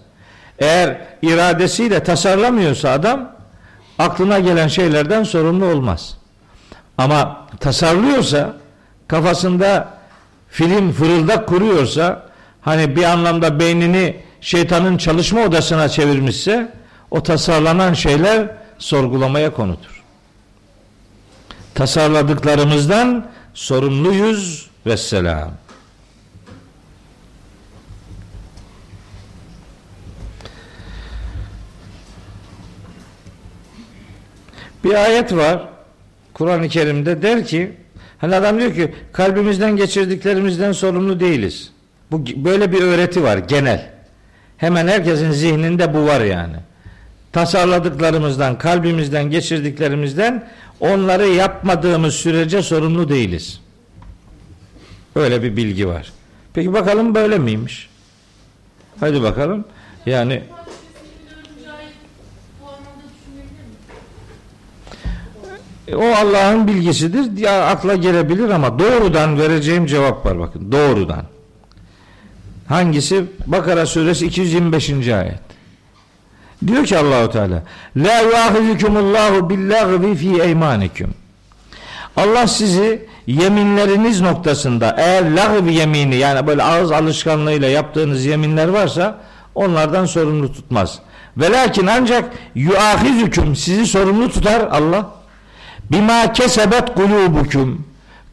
Eğer 0.58 0.98
iradesiyle 1.22 2.02
tasarlamıyorsa 2.02 2.90
adam 2.90 3.32
aklına 3.98 4.38
gelen 4.38 4.68
şeylerden 4.68 5.22
sorumlu 5.22 5.64
olmaz. 5.64 6.16
Ama 6.98 7.46
tasarlıyorsa 7.60 8.56
kafasında 9.08 9.88
film 10.48 10.92
fırıldak 10.92 11.48
kuruyorsa 11.48 12.26
hani 12.60 12.96
bir 12.96 13.04
anlamda 13.04 13.60
beynini 13.60 14.16
şeytanın 14.40 14.96
çalışma 14.96 15.40
odasına 15.40 15.88
çevirmişse 15.88 16.81
o 17.12 17.22
tasarlanan 17.22 17.94
şeyler 17.94 18.50
sorgulamaya 18.78 19.52
konudur. 19.52 20.02
Tasarladıklarımızdan 21.74 23.26
sorumluyuz 23.54 24.70
ve 24.86 24.96
selam. 24.96 25.52
Bir 34.84 34.94
ayet 34.94 35.32
var 35.32 35.68
Kur'an-ı 36.34 36.68
Kerim'de 36.68 37.22
der 37.22 37.46
ki 37.46 37.72
hani 38.18 38.36
adam 38.36 38.58
diyor 38.58 38.74
ki 38.74 38.94
kalbimizden 39.12 39.76
geçirdiklerimizden 39.76 40.72
sorumlu 40.72 41.20
değiliz. 41.20 41.72
Bu 42.10 42.26
böyle 42.36 42.72
bir 42.72 42.82
öğreti 42.82 43.22
var 43.22 43.36
genel. 43.36 43.90
Hemen 44.56 44.88
herkesin 44.88 45.30
zihninde 45.30 45.94
bu 45.94 46.06
var 46.06 46.20
yani. 46.20 46.56
Tasarladıklarımızdan, 47.32 48.58
kalbimizden 48.58 49.30
geçirdiklerimizden 49.30 50.48
onları 50.80 51.28
yapmadığımız 51.28 52.14
sürece 52.14 52.62
sorumlu 52.62 53.08
değiliz. 53.08 53.60
Öyle 55.16 55.42
bir 55.42 55.56
bilgi 55.56 55.88
var. 55.88 56.12
Peki 56.54 56.72
bakalım 56.72 57.14
böyle 57.14 57.38
miymiş? 57.38 57.88
Hadi 59.00 59.22
bakalım. 59.22 59.64
Yani 60.06 60.42
o 65.94 66.04
Allah'ın 66.04 66.68
bilgisidir. 66.68 67.38
Ya 67.38 67.66
akla 67.66 67.94
gelebilir 67.94 68.48
ama 68.50 68.78
doğrudan 68.78 69.38
vereceğim 69.38 69.86
cevap 69.86 70.26
var 70.26 70.38
bakın. 70.38 70.72
Doğrudan. 70.72 71.24
Hangisi? 72.68 73.24
Bakara 73.46 73.86
suresi 73.86 74.26
225. 74.26 75.08
ayet. 75.08 75.51
Diyor 76.66 76.84
ki 76.84 76.98
Allahu 76.98 77.30
Teala: 77.30 77.62
"La 77.96 78.20
yuahizukumullahu 78.20 79.50
billagvi 79.50 80.14
fi 80.14 80.42
eymanikum." 80.42 81.14
Allah 82.16 82.46
sizi 82.46 83.06
yeminleriniz 83.26 84.20
noktasında 84.20 84.94
eğer 84.98 85.36
lagv 85.36 85.68
yemini 85.68 86.16
yani 86.16 86.46
böyle 86.46 86.62
ağız 86.62 86.92
alışkanlığıyla 86.92 87.68
yaptığınız 87.68 88.24
yeminler 88.24 88.68
varsa 88.68 89.18
onlardan 89.54 90.06
sorumlu 90.06 90.52
tutmaz. 90.52 90.98
Velakin 91.36 91.86
ancak 91.86 92.24
yuahizukum 92.54 93.56
sizi 93.56 93.86
sorumlu 93.86 94.30
tutar 94.30 94.60
Allah. 94.60 95.10
Bima 95.90 96.32
kesebet 96.32 96.94
kulubukum 96.94 97.86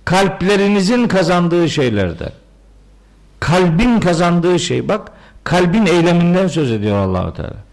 kalplerinizin 0.05 1.07
kazandığı 1.07 1.69
şeylerde. 1.69 2.31
Kalbin 3.39 3.99
kazandığı 3.99 4.59
şey 4.59 4.87
bak 4.87 5.11
kalbin 5.43 5.85
eyleminden 5.85 6.47
söz 6.47 6.71
ediyor 6.71 6.97
Allahu 6.97 7.33
Teala. 7.33 7.68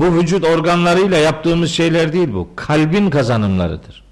Bu 0.00 0.14
vücut 0.14 0.44
organlarıyla 0.44 1.18
yaptığımız 1.18 1.70
şeyler 1.70 2.12
değil 2.12 2.28
bu. 2.34 2.48
Kalbin 2.56 3.10
kazanımlarıdır. 3.10 4.04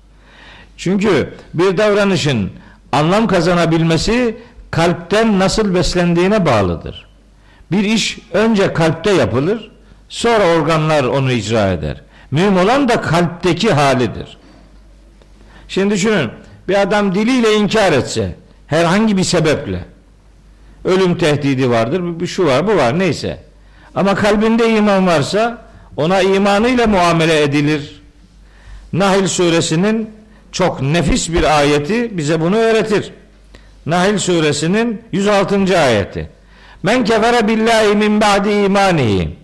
Çünkü 0.76 1.34
bir 1.54 1.76
davranışın 1.76 2.50
anlam 2.92 3.26
kazanabilmesi 3.26 4.36
kalpten 4.70 5.38
nasıl 5.38 5.74
beslendiğine 5.74 6.46
bağlıdır. 6.46 7.06
Bir 7.72 7.84
iş 7.84 8.18
önce 8.32 8.72
kalpte 8.72 9.12
yapılır, 9.12 9.70
sonra 10.08 10.46
organlar 10.46 11.04
onu 11.04 11.32
icra 11.32 11.72
eder. 11.72 12.00
Mühim 12.30 12.56
olan 12.56 12.88
da 12.88 13.00
kalpteki 13.00 13.72
halidir. 13.72 14.38
Şimdi 15.68 15.94
düşünün, 15.94 16.30
bir 16.68 16.80
adam 16.80 17.14
diliyle 17.14 17.54
inkar 17.54 17.92
etse, 17.92 18.36
herhangi 18.66 19.16
bir 19.16 19.24
sebeple, 19.24 19.84
ölüm 20.84 21.18
tehdidi 21.18 21.70
vardır, 21.70 22.26
şu 22.26 22.46
var, 22.46 22.66
bu 22.66 22.76
var, 22.76 22.98
neyse. 22.98 23.42
Ama 23.94 24.14
kalbinde 24.14 24.76
iman 24.76 25.06
varsa, 25.06 25.69
ona 25.96 26.22
imanıyla 26.22 26.86
muamele 26.86 27.42
edilir. 27.42 28.02
Nahil 28.92 29.26
suresinin 29.26 30.10
çok 30.52 30.82
nefis 30.82 31.32
bir 31.32 31.58
ayeti 31.58 32.16
bize 32.18 32.40
bunu 32.40 32.56
öğretir. 32.56 33.12
Nahil 33.86 34.18
suresinin 34.18 35.02
106. 35.12 35.78
ayeti. 35.78 36.30
Men 36.82 37.04
kefere 37.04 37.48
billahi 37.48 37.96
min 37.96 38.20
ba'di 38.20 38.50
imanihi. 38.50 39.40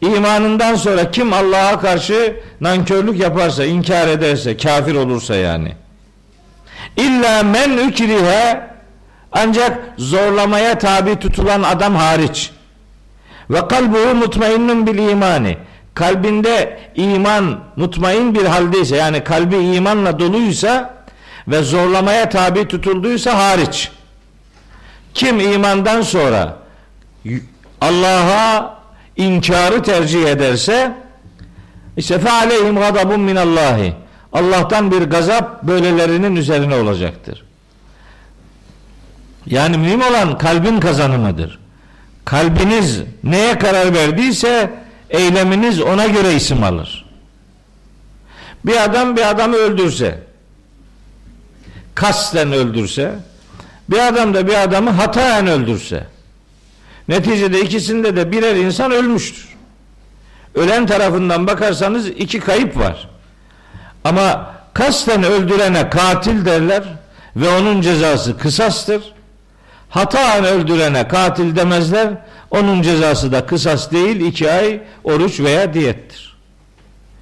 İmanından 0.00 0.74
sonra 0.74 1.10
kim 1.10 1.32
Allah'a 1.32 1.80
karşı 1.80 2.36
nankörlük 2.60 3.20
yaparsa, 3.20 3.64
inkar 3.64 4.08
ederse, 4.08 4.56
kafir 4.56 4.94
olursa 4.94 5.34
yani. 5.34 5.72
İlla 6.96 7.42
men 7.42 7.88
ukrihe 7.88 8.60
ancak 9.32 9.78
zorlamaya 9.98 10.78
tabi 10.78 11.18
tutulan 11.18 11.62
adam 11.62 11.94
hariç. 11.94 12.50
Ve 13.50 13.68
kalbuhu 13.68 14.14
mutmainnun 14.14 14.86
bil 14.86 14.98
imani. 14.98 15.58
Kalbinde 15.94 16.80
iman 16.94 17.60
mutmain 17.76 18.34
bir 18.34 18.44
haldeyse 18.44 18.96
yani 18.96 19.24
kalbi 19.24 19.56
imanla 19.56 20.18
doluysa 20.18 20.94
ve 21.48 21.62
zorlamaya 21.62 22.28
tabi 22.28 22.68
tutulduysa 22.68 23.38
hariç. 23.38 23.90
Kim 25.14 25.40
imandan 25.40 26.02
sonra 26.02 26.56
Allah'a 27.80 28.78
inkarı 29.16 29.82
tercih 29.82 30.26
ederse 30.26 30.92
işte 31.96 32.18
fe 32.18 32.30
aleyhim 32.30 32.76
gadabun 32.76 33.20
minallahi. 33.20 33.94
Allah'tan 34.32 34.90
bir 34.90 35.02
gazap 35.02 35.62
böylelerinin 35.62 36.36
üzerine 36.36 36.74
olacaktır. 36.74 37.44
Yani 39.46 39.78
mühim 39.78 40.00
olan 40.02 40.38
kalbin 40.38 40.80
kazanımıdır. 40.80 41.58
Kalbiniz 42.24 43.02
neye 43.24 43.58
karar 43.58 43.94
verdiyse 43.94 44.70
eyleminiz 45.10 45.80
ona 45.80 46.06
göre 46.06 46.34
isim 46.34 46.62
alır. 46.62 47.04
Bir 48.64 48.84
adam 48.84 49.16
bir 49.16 49.30
adamı 49.30 49.56
öldürse, 49.56 50.18
kasten 51.94 52.52
öldürse, 52.52 53.14
bir 53.88 54.08
adam 54.08 54.34
da 54.34 54.46
bir 54.46 54.62
adamı 54.62 54.90
hataen 54.90 55.46
öldürse, 55.46 56.06
neticede 57.08 57.60
ikisinde 57.60 58.16
de 58.16 58.32
birer 58.32 58.56
insan 58.56 58.90
ölmüştür. 58.90 59.48
Ölen 60.54 60.86
tarafından 60.86 61.46
bakarsanız 61.46 62.08
iki 62.08 62.40
kayıp 62.40 62.76
var. 62.76 63.08
Ama 64.04 64.54
kasten 64.74 65.22
öldürene 65.22 65.90
katil 65.90 66.44
derler 66.44 66.82
ve 67.36 67.48
onun 67.48 67.80
cezası 67.80 68.38
kısastır. 68.38 69.02
Hataen 69.90 70.44
öldürene 70.44 71.08
katil 71.08 71.56
demezler. 71.56 72.08
Onun 72.50 72.82
cezası 72.82 73.32
da 73.32 73.46
kısas 73.46 73.92
değil 73.92 74.20
iki 74.20 74.50
ay 74.50 74.80
oruç 75.04 75.40
veya 75.40 75.74
diyettir. 75.74 76.36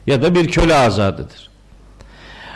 Ya 0.07 0.23
da 0.23 0.35
bir 0.35 0.49
köle 0.49 0.75
azadıdır. 0.75 1.51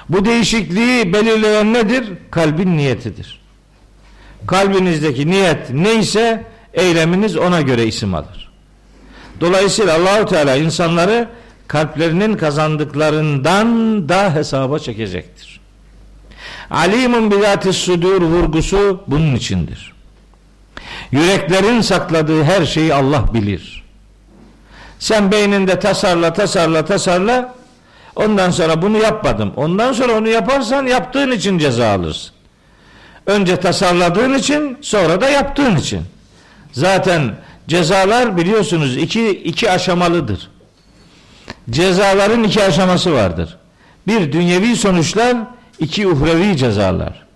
Bu 0.08 0.24
değişikliği 0.24 1.12
belirleyen 1.12 1.72
nedir? 1.74 2.12
Kalbin 2.30 2.76
niyetidir. 2.76 3.40
Kalbinizdeki 4.46 5.30
niyet 5.30 5.70
neyse 5.70 6.44
eyleminiz 6.74 7.36
ona 7.36 7.60
göre 7.60 7.86
isim 7.86 8.14
alır. 8.14 8.50
Dolayısıyla 9.40 9.96
Allahu 9.96 10.26
Teala 10.26 10.56
insanları 10.56 11.28
kalplerinin 11.68 12.36
kazandıklarından 12.36 13.68
da 14.08 14.34
hesaba 14.34 14.78
çekecektir. 14.78 15.60
Alimun 16.70 17.30
bidatis 17.30 17.76
sudur 17.76 18.22
vurgusu 18.22 19.00
bunun 19.06 19.34
içindir. 19.34 19.91
Yüreklerin 21.12 21.80
sakladığı 21.80 22.44
her 22.44 22.66
şeyi 22.66 22.94
Allah 22.94 23.34
bilir. 23.34 23.82
Sen 24.98 25.32
beyninde 25.32 25.80
tasarla 25.80 26.32
tasarla 26.32 26.84
tasarla 26.84 27.54
ondan 28.16 28.50
sonra 28.50 28.82
bunu 28.82 28.98
yapmadım. 28.98 29.52
Ondan 29.56 29.92
sonra 29.92 30.12
onu 30.12 30.28
yaparsan 30.28 30.86
yaptığın 30.86 31.30
için 31.30 31.58
ceza 31.58 31.88
alırsın. 31.88 32.32
Önce 33.26 33.56
tasarladığın 33.56 34.34
için 34.34 34.78
sonra 34.80 35.20
da 35.20 35.28
yaptığın 35.28 35.76
için. 35.76 36.02
Zaten 36.72 37.34
cezalar 37.68 38.36
biliyorsunuz 38.36 38.96
iki, 38.96 39.30
iki 39.30 39.70
aşamalıdır. 39.70 40.50
Cezaların 41.70 42.44
iki 42.44 42.64
aşaması 42.64 43.12
vardır. 43.12 43.56
Bir 44.06 44.32
dünyevi 44.32 44.76
sonuçlar, 44.76 45.36
iki 45.78 46.08
uhrevi 46.08 46.56
cezalar. 46.56 47.26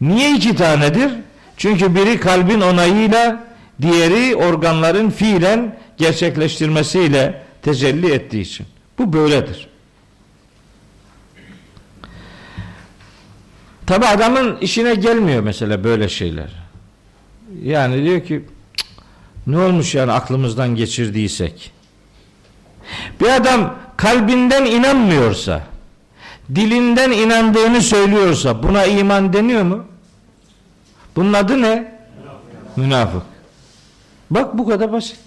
Niye 0.00 0.36
iki 0.36 0.56
tanedir? 0.56 1.12
Çünkü 1.56 1.94
biri 1.94 2.20
kalbin 2.20 2.60
onayıyla, 2.60 3.44
diğeri 3.82 4.36
organların 4.36 5.10
fiilen 5.10 5.76
gerçekleştirmesiyle 5.96 7.42
tecelli 7.62 8.12
ettiği 8.12 8.40
için. 8.40 8.66
Bu 8.98 9.12
böyledir. 9.12 9.68
Tabi 13.86 14.06
adamın 14.06 14.56
işine 14.56 14.94
gelmiyor 14.94 15.42
mesela 15.42 15.84
böyle 15.84 16.08
şeyler. 16.08 16.50
Yani 17.62 18.04
diyor 18.04 18.24
ki 18.24 18.44
ne 19.46 19.58
olmuş 19.58 19.94
yani 19.94 20.12
aklımızdan 20.12 20.74
geçirdiysek. 20.74 21.72
Bir 23.20 23.28
adam 23.28 23.74
kalbinden 23.96 24.64
inanmıyorsa, 24.64 25.62
dilinden 26.54 27.10
inandığını 27.10 27.82
söylüyorsa 27.82 28.62
buna 28.62 28.84
iman 28.84 29.32
deniyor 29.32 29.62
mu? 29.62 29.84
Bunun 31.16 31.32
adı 31.32 31.62
ne? 31.62 31.94
Münafık. 32.76 33.22
Bak 34.30 34.58
bu 34.58 34.68
kadar 34.68 34.92
basit. 34.92 35.18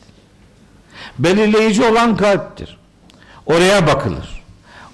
Belirleyici 1.19 1.83
olan 1.83 2.17
kalptir. 2.17 2.77
Oraya 3.45 3.87
bakılır. 3.87 4.43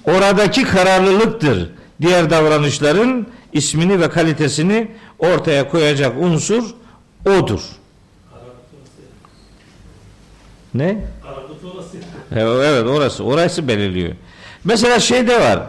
Oradaki 0.06 0.63
kararlılıktır. 0.63 1.69
Diğer 2.01 2.29
davranışların 2.29 3.27
ismini 3.53 4.01
ve 4.01 4.10
kalitesini 4.10 4.91
ortaya 5.19 5.69
koyacak 5.69 6.15
unsur 6.19 6.63
odur. 7.25 7.62
Ne? 10.73 10.97
Evet 12.36 12.88
orası. 12.88 13.23
Orası 13.23 13.67
belirliyor. 13.67 14.13
Mesela 14.63 14.99
şeyde 14.99 15.41
var. 15.41 15.60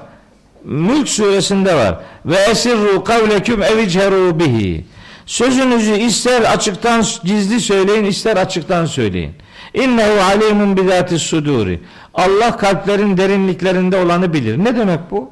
Mülk 0.64 1.08
suresinde 1.08 1.74
var. 1.74 2.00
Ve 2.26 2.36
esirru 2.36 3.04
kavleküm 3.04 3.62
evicheru 3.62 4.38
bihi. 4.38 4.84
Sözünüzü 5.26 5.92
ister 5.92 6.42
açıktan 6.42 7.04
gizli 7.24 7.60
söyleyin, 7.60 8.04
ister 8.04 8.36
açıktan 8.36 8.86
söyleyin. 8.86 9.32
İnnehu 9.74 10.20
alimun 10.20 10.76
bizati 10.76 11.18
suduri. 11.18 11.80
Allah 12.14 12.56
kalplerin 12.56 13.16
derinliklerinde 13.16 13.96
olanı 13.96 14.32
bilir. 14.32 14.58
Ne 14.58 14.76
demek 14.76 15.00
bu? 15.10 15.30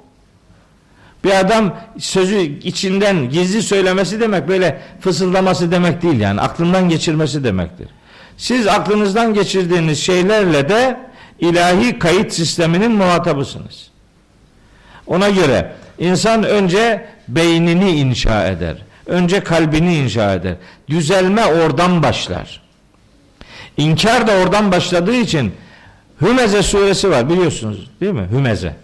Bir 1.25 1.31
adam 1.31 1.77
sözü 1.99 2.41
içinden 2.41 3.31
gizli 3.31 3.63
söylemesi 3.63 4.21
demek 4.21 4.49
böyle 4.49 4.81
fısıldaması 5.01 5.73
demek 5.73 6.03
değil 6.03 6.21
yani 6.21 6.41
aklından 6.41 6.89
geçirmesi 6.89 7.45
demektir. 7.45 7.89
Siz 8.37 8.67
aklınızdan 8.67 9.35
geçirdiğiniz 9.35 9.99
şeylerle 10.01 10.69
de 10.69 11.01
ilahi 11.39 11.99
kayıt 11.99 12.33
sisteminin 12.33 12.93
muhatabısınız. 12.93 13.91
Ona 15.07 15.31
göre 15.31 15.73
insan 15.99 16.45
önce 16.45 17.07
beynini 17.29 17.91
inşa 17.91 18.47
eder. 18.47 18.77
Önce 19.07 19.41
kalbini 19.41 19.97
inşa 19.97 20.35
eder. 20.35 20.55
Düzelme 20.89 21.45
oradan 21.45 22.03
başlar. 22.03 22.63
İnkar 23.77 24.27
da 24.27 24.33
oradan 24.33 24.73
başladığı 24.73 25.15
için 25.17 25.53
Hümeze 26.23 26.63
suresi 26.63 27.11
var 27.11 27.31
biliyorsunuz 27.31 27.91
değil 28.01 28.13
mi? 28.13 28.29
Hümeze. 28.33 28.75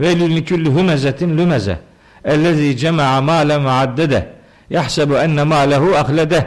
Ve 0.00 0.20
lülliküllü 0.20 0.70
hümezetin 0.70 1.38
lümeze. 1.38 1.78
Ellezî 2.24 2.76
cema'a 2.76 3.20
mâle 3.20 3.58
muaddede. 3.58 4.28
Yahsebu 4.70 5.14
enne 5.14 5.44
mâlehu 5.44 5.96
ahlede. 5.96 6.46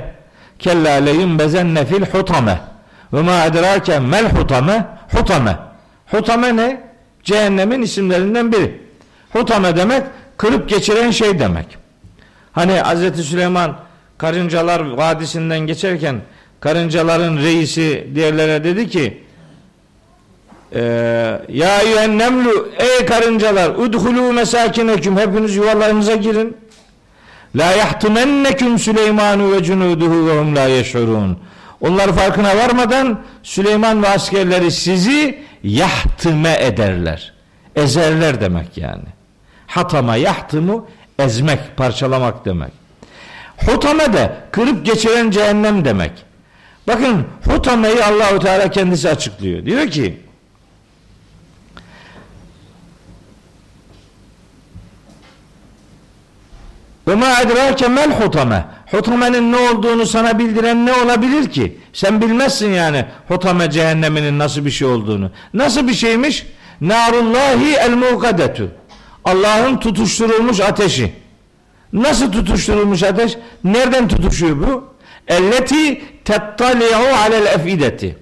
Kella 0.60 0.90
leyunbezenne 0.90 1.86
fil 1.86 2.06
hutame. 2.06 2.60
Ve 3.14 3.22
ma 3.22 3.46
edrake 3.46 4.00
mel 4.00 4.32
hutame. 4.32 4.86
Hutame. 5.12 5.58
Hutame 6.12 6.56
ne? 6.56 6.82
Cehennemin 7.24 7.82
isimlerinden 7.82 8.52
biri. 8.52 8.82
Hutame 9.34 9.78
demek 9.78 10.04
kırıp 10.38 10.70
geçiren 10.70 11.12
şey 11.12 11.40
demek. 11.40 11.78
Hani 12.56 12.74
Hz. 12.74 13.26
Süleyman 13.26 13.78
karıncalar 14.18 14.80
vadisinden 14.80 15.60
geçerken 15.60 16.22
karıncaların 16.60 17.38
reisi 17.38 18.08
diğerlere 18.16 18.64
dedi 18.64 18.90
ki 18.90 19.26
ee, 20.74 20.82
ya 21.50 21.82
eyyühen 21.82 22.18
nemlu 22.18 22.70
ey 22.78 23.06
karıncalar 23.06 23.70
udhulu 23.70 24.34
mesakineküm 24.34 25.18
hepiniz 25.18 25.56
yuvalarınıza 25.56 26.16
girin. 26.16 26.58
La 27.56 27.72
yahtimenneküm 27.72 28.80
Süleymanu 28.80 29.52
ve 29.52 29.64
cunuduhu 29.64 30.28
ve 30.28 30.40
hum 30.40 30.56
la 30.56 30.68
yeşurun. 30.68 31.40
Onlar 31.82 32.16
farkına 32.16 32.58
varmadan 32.58 33.20
Süleyman 33.44 34.04
ve 34.04 34.10
askerleri 34.10 34.72
sizi 34.72 35.40
yahtime 35.64 36.58
ederler. 36.60 37.34
Ezerler 37.76 38.42
demek 38.42 38.78
yani. 38.78 39.06
Hatama 39.68 40.16
yahtimu 40.16 40.88
ezmek 41.20 41.78
parçalamak 41.78 42.46
demek 42.46 42.72
hutame 43.66 44.14
de 44.14 44.36
kırıp 44.52 44.86
geçiren 44.86 45.32
cehennem 45.32 45.86
demek 45.86 46.12
bakın 46.88 47.26
hutameyi 47.46 48.04
Allahu 48.04 48.40
Teala 48.40 48.72
kendisi 48.72 49.10
açıklıyor 49.10 49.66
diyor 49.66 49.88
ki 49.88 50.26
Ve 57.08 57.16
ma 57.16 57.42
edrake 57.42 57.88
mel 57.88 58.12
hutame. 58.12 58.66
Hutamenin 58.92 59.52
ne 59.52 59.58
olduğunu 59.58 60.06
sana 60.06 60.40
bildiren 60.40 60.86
ne 60.86 60.94
olabilir 60.94 61.52
ki? 61.52 61.78
Sen 61.94 62.22
bilmezsin 62.22 62.70
yani 62.70 63.06
hutame 63.28 63.72
cehenneminin 63.72 64.40
nasıl 64.40 64.66
bir 64.66 64.72
şey 64.72 64.88
olduğunu. 64.88 65.32
Nasıl 65.54 65.88
bir 65.88 65.94
şeymiş? 65.94 66.46
Narullahi 66.82 67.76
el 67.76 67.96
mukadetu. 67.96 68.72
Allah'ın 69.26 69.78
tutuşturulmuş 69.78 70.60
ateşi. 70.60 71.14
Nasıl 71.94 72.32
tutuşturulmuş 72.32 73.04
ateş? 73.04 73.38
Nereden 73.64 74.08
tutuşuyor 74.08 74.60
bu? 74.60 74.84
Elleti 75.28 76.02
tettali'u 76.26 77.16
alel 77.16 77.46
efideti. 77.46 78.18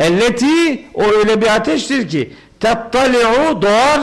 Elleti 0.00 0.84
o 0.94 1.02
öyle 1.02 1.40
bir 1.40 1.56
ateştir 1.56 2.08
ki 2.08 2.32
tettali'u 2.60 3.62
doğar 3.62 4.00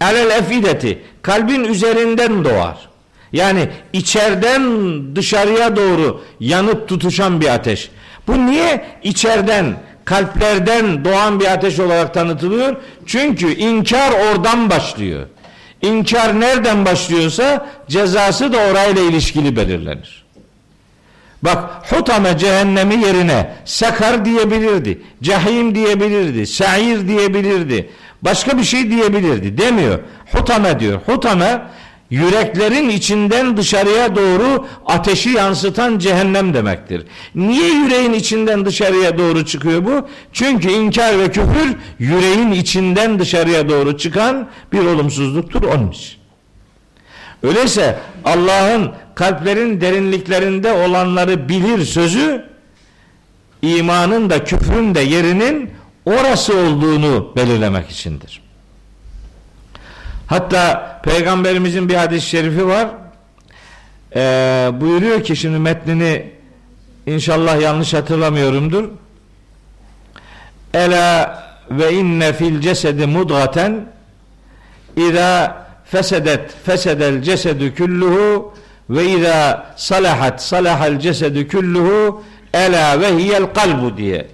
alel 0.00 0.30
efideti. 0.30 1.02
Kalbin 1.22 1.64
üzerinden 1.64 2.44
doğar. 2.44 2.88
Yani 3.32 3.68
içeriden 3.92 4.62
dışarıya 5.16 5.76
doğru 5.76 6.24
yanıp 6.40 6.88
tutuşan 6.88 7.40
bir 7.40 7.54
ateş. 7.54 7.90
Bu 8.26 8.46
niye 8.46 8.86
içeriden 9.02 9.76
kalplerden 10.06 11.04
doğan 11.04 11.40
bir 11.40 11.52
ateş 11.52 11.80
olarak 11.80 12.14
tanıtılıyor? 12.14 12.76
Çünkü 13.06 13.54
inkar 13.54 14.12
oradan 14.12 14.70
başlıyor. 14.70 15.26
İnkar 15.82 16.40
nereden 16.40 16.84
başlıyorsa 16.84 17.66
cezası 17.88 18.52
da 18.52 18.58
orayla 18.58 19.02
ilişkili 19.02 19.56
belirlenir. 19.56 20.26
Bak 21.42 21.92
Hutame 21.92 22.38
cehennemi 22.38 22.94
yerine 22.94 23.54
Sakar 23.64 24.24
diyebilirdi. 24.24 25.02
Cahim 25.22 25.74
diyebilirdi. 25.74 26.46
Sa'ir 26.46 27.08
diyebilirdi. 27.08 27.90
Başka 28.22 28.58
bir 28.58 28.64
şey 28.64 28.90
diyebilirdi. 28.90 29.58
Demiyor. 29.58 29.98
Hutame 30.32 30.80
diyor. 30.80 31.00
Hutame 31.06 31.62
yüreklerin 32.10 32.88
içinden 32.88 33.56
dışarıya 33.56 34.16
doğru 34.16 34.66
ateşi 34.86 35.30
yansıtan 35.30 35.98
cehennem 35.98 36.54
demektir. 36.54 37.02
Niye 37.34 37.68
yüreğin 37.68 38.12
içinden 38.12 38.64
dışarıya 38.64 39.18
doğru 39.18 39.46
çıkıyor 39.46 39.84
bu? 39.84 40.08
Çünkü 40.32 40.70
inkar 40.70 41.18
ve 41.18 41.30
küfür 41.30 41.76
yüreğin 41.98 42.52
içinden 42.52 43.18
dışarıya 43.18 43.68
doğru 43.68 43.98
çıkan 43.98 44.48
bir 44.72 44.78
olumsuzluktur 44.78 45.62
onun 45.62 45.90
için. 45.90 46.16
Öyleyse 47.42 47.98
Allah'ın 48.24 48.92
kalplerin 49.14 49.80
derinliklerinde 49.80 50.72
olanları 50.72 51.48
bilir 51.48 51.84
sözü 51.84 52.44
imanın 53.62 54.30
da 54.30 54.44
küfrün 54.44 54.94
de 54.94 55.00
yerinin 55.00 55.70
orası 56.06 56.56
olduğunu 56.56 57.32
belirlemek 57.36 57.90
içindir. 57.90 58.45
Hatta 60.26 61.00
peygamberimizin 61.04 61.88
bir 61.88 61.94
hadis-i 61.94 62.28
şerifi 62.28 62.66
var. 62.66 62.88
Ee, 64.16 64.70
buyuruyor 64.80 65.22
ki 65.24 65.36
şimdi 65.36 65.58
metnini 65.58 66.30
inşallah 67.06 67.60
yanlış 67.60 67.94
hatırlamıyorumdur. 67.94 68.88
Ela 70.74 71.42
ve 71.70 71.92
inne 71.92 72.32
fil 72.32 72.60
cesedi 72.60 73.06
mudgaten 73.06 73.86
ida 74.96 75.56
fesedet 75.84 76.50
fesedel 76.64 77.22
cesedu 77.22 77.74
kulluhu 77.74 78.54
ve 78.90 79.10
ida 79.10 79.66
salahat 79.76 80.42
salahal 80.42 80.98
cesedu 80.98 81.48
kulluhu 81.48 82.22
ela 82.54 83.00
ve 83.00 83.16
hiyel 83.16 83.46
kalbu 83.46 83.96
diye. 83.96 84.26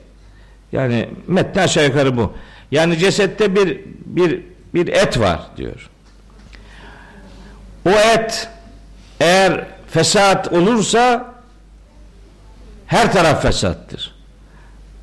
Yani 0.72 1.08
metni 1.26 1.62
aşağı 1.62 1.84
yukarı 1.84 2.16
bu. 2.16 2.32
Yani 2.70 2.98
cesette 2.98 3.56
bir 3.56 3.80
bir 4.06 4.51
bir 4.74 4.88
et 4.88 5.20
var 5.20 5.40
diyor. 5.56 5.90
O 7.86 7.90
et 7.90 8.48
eğer 9.20 9.66
fesat 9.90 10.52
olursa 10.52 11.34
her 12.86 13.12
taraf 13.12 13.42
fesattır. 13.42 14.14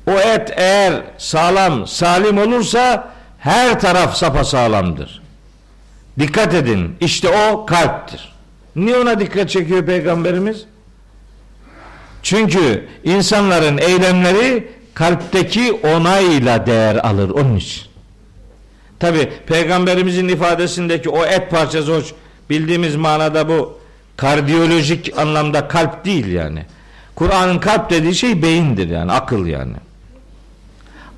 O 0.06 0.10
et 0.10 0.52
eğer 0.56 1.02
sağlam, 1.18 1.86
salim 1.86 2.38
olursa 2.38 3.08
her 3.38 3.80
taraf 3.80 4.16
sapa 4.16 4.44
sağlamdır. 4.44 5.22
Dikkat 6.18 6.54
edin. 6.54 6.96
İşte 7.00 7.28
o 7.28 7.66
kalptir. 7.66 8.32
Niye 8.76 8.96
ona 8.96 9.20
dikkat 9.20 9.50
çekiyor 9.50 9.86
peygamberimiz? 9.86 10.64
Çünkü 12.22 12.88
insanların 13.04 13.78
eylemleri 13.78 14.72
kalpteki 14.94 15.72
onayla 15.72 16.66
değer 16.66 16.96
alır 16.96 17.30
onun 17.30 17.56
için. 17.56 17.89
Tabi 19.00 19.32
peygamberimizin 19.46 20.28
ifadesindeki 20.28 21.10
o 21.10 21.24
et 21.24 21.50
parçası 21.50 21.96
hoş 21.96 22.14
bildiğimiz 22.50 22.96
manada 22.96 23.48
bu 23.48 23.78
kardiyolojik 24.16 25.18
anlamda 25.18 25.68
kalp 25.68 26.04
değil 26.04 26.26
yani. 26.26 26.64
Kur'an'ın 27.14 27.58
kalp 27.58 27.90
dediği 27.90 28.14
şey 28.14 28.42
beyindir 28.42 28.88
yani 28.88 29.12
akıl 29.12 29.46
yani. 29.46 29.72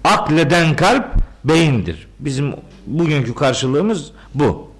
Akleden 0.04 0.76
kalp 0.76 1.04
beyindir. 1.44 2.08
Bizim 2.20 2.54
bugünkü 2.86 3.34
karşılığımız 3.34 4.10
bu. 4.34 4.70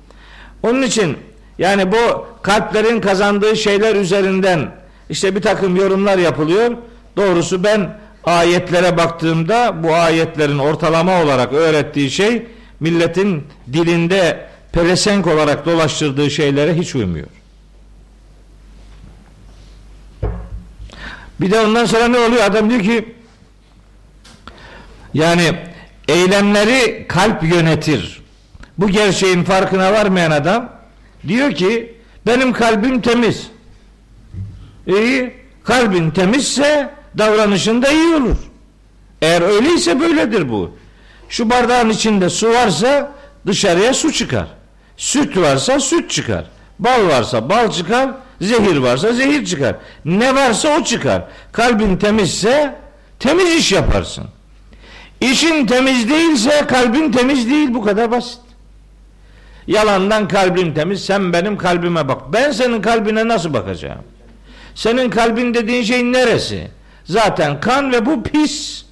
Onun 0.62 0.82
için 0.82 1.16
yani 1.58 1.92
bu 1.92 2.26
kalplerin 2.42 3.00
kazandığı 3.00 3.56
şeyler 3.56 3.96
üzerinden 3.96 4.70
işte 5.10 5.34
bir 5.36 5.42
takım 5.42 5.76
yorumlar 5.76 6.18
yapılıyor. 6.18 6.76
Doğrusu 7.16 7.64
ben 7.64 7.98
ayetlere 8.24 8.96
baktığımda 8.96 9.82
bu 9.82 9.94
ayetlerin 9.94 10.58
ortalama 10.58 11.22
olarak 11.22 11.52
öğrettiği 11.52 12.10
şey 12.10 12.46
milletin 12.82 13.44
dilinde 13.72 14.46
pelesenk 14.72 15.26
olarak 15.26 15.66
dolaştırdığı 15.66 16.30
şeylere 16.30 16.74
hiç 16.74 16.94
uymuyor. 16.94 17.26
Bir 21.40 21.50
de 21.50 21.60
ondan 21.60 21.84
sonra 21.84 22.08
ne 22.08 22.18
oluyor? 22.18 22.44
Adam 22.44 22.70
diyor 22.70 22.80
ki 22.80 23.14
yani 25.14 25.58
eylemleri 26.08 27.06
kalp 27.08 27.42
yönetir. 27.42 28.22
Bu 28.78 28.88
gerçeğin 28.88 29.44
farkına 29.44 29.92
varmayan 29.92 30.30
adam 30.30 30.72
diyor 31.28 31.52
ki 31.52 31.94
benim 32.26 32.52
kalbim 32.52 33.00
temiz. 33.00 33.46
İyi. 34.86 35.42
Kalbin 35.64 36.10
temizse 36.10 36.94
davranışın 37.18 37.82
da 37.82 37.92
iyi 37.92 38.14
olur. 38.14 38.36
Eğer 39.22 39.42
öyleyse 39.42 40.00
böyledir 40.00 40.48
bu. 40.48 40.76
Şu 41.32 41.50
bardağın 41.50 41.90
içinde 41.90 42.30
su 42.30 42.50
varsa 42.50 43.12
dışarıya 43.46 43.94
su 43.94 44.12
çıkar. 44.12 44.46
Süt 44.96 45.36
varsa 45.36 45.80
süt 45.80 46.10
çıkar. 46.10 46.44
Bal 46.78 47.08
varsa 47.08 47.48
bal 47.48 47.70
çıkar. 47.70 48.10
Zehir 48.40 48.76
varsa 48.76 49.12
zehir 49.12 49.44
çıkar. 49.44 49.76
Ne 50.04 50.34
varsa 50.34 50.78
o 50.80 50.84
çıkar. 50.84 51.24
Kalbin 51.52 51.96
temizse 51.96 52.74
temiz 53.18 53.54
iş 53.54 53.72
yaparsın. 53.72 54.24
İşin 55.20 55.66
temiz 55.66 56.10
değilse 56.10 56.66
kalbin 56.68 57.12
temiz 57.12 57.50
değil. 57.50 57.74
Bu 57.74 57.82
kadar 57.84 58.10
basit. 58.10 58.40
Yalandan 59.66 60.28
kalbim 60.28 60.74
temiz. 60.74 61.04
Sen 61.04 61.32
benim 61.32 61.58
kalbime 61.58 62.08
bak. 62.08 62.32
Ben 62.32 62.52
senin 62.52 62.82
kalbine 62.82 63.28
nasıl 63.28 63.52
bakacağım? 63.52 64.02
Senin 64.74 65.10
kalbin 65.10 65.54
dediğin 65.54 65.82
şey 65.82 66.12
neresi? 66.12 66.70
Zaten 67.04 67.60
kan 67.60 67.92
ve 67.92 68.06
bu 68.06 68.22
pis. 68.22 68.84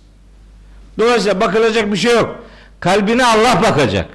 Dolayısıyla 1.01 1.41
bakılacak 1.41 1.93
bir 1.93 1.97
şey 1.97 2.15
yok. 2.15 2.37
Kalbine 2.81 3.25
Allah 3.25 3.63
bakacak. 3.63 4.07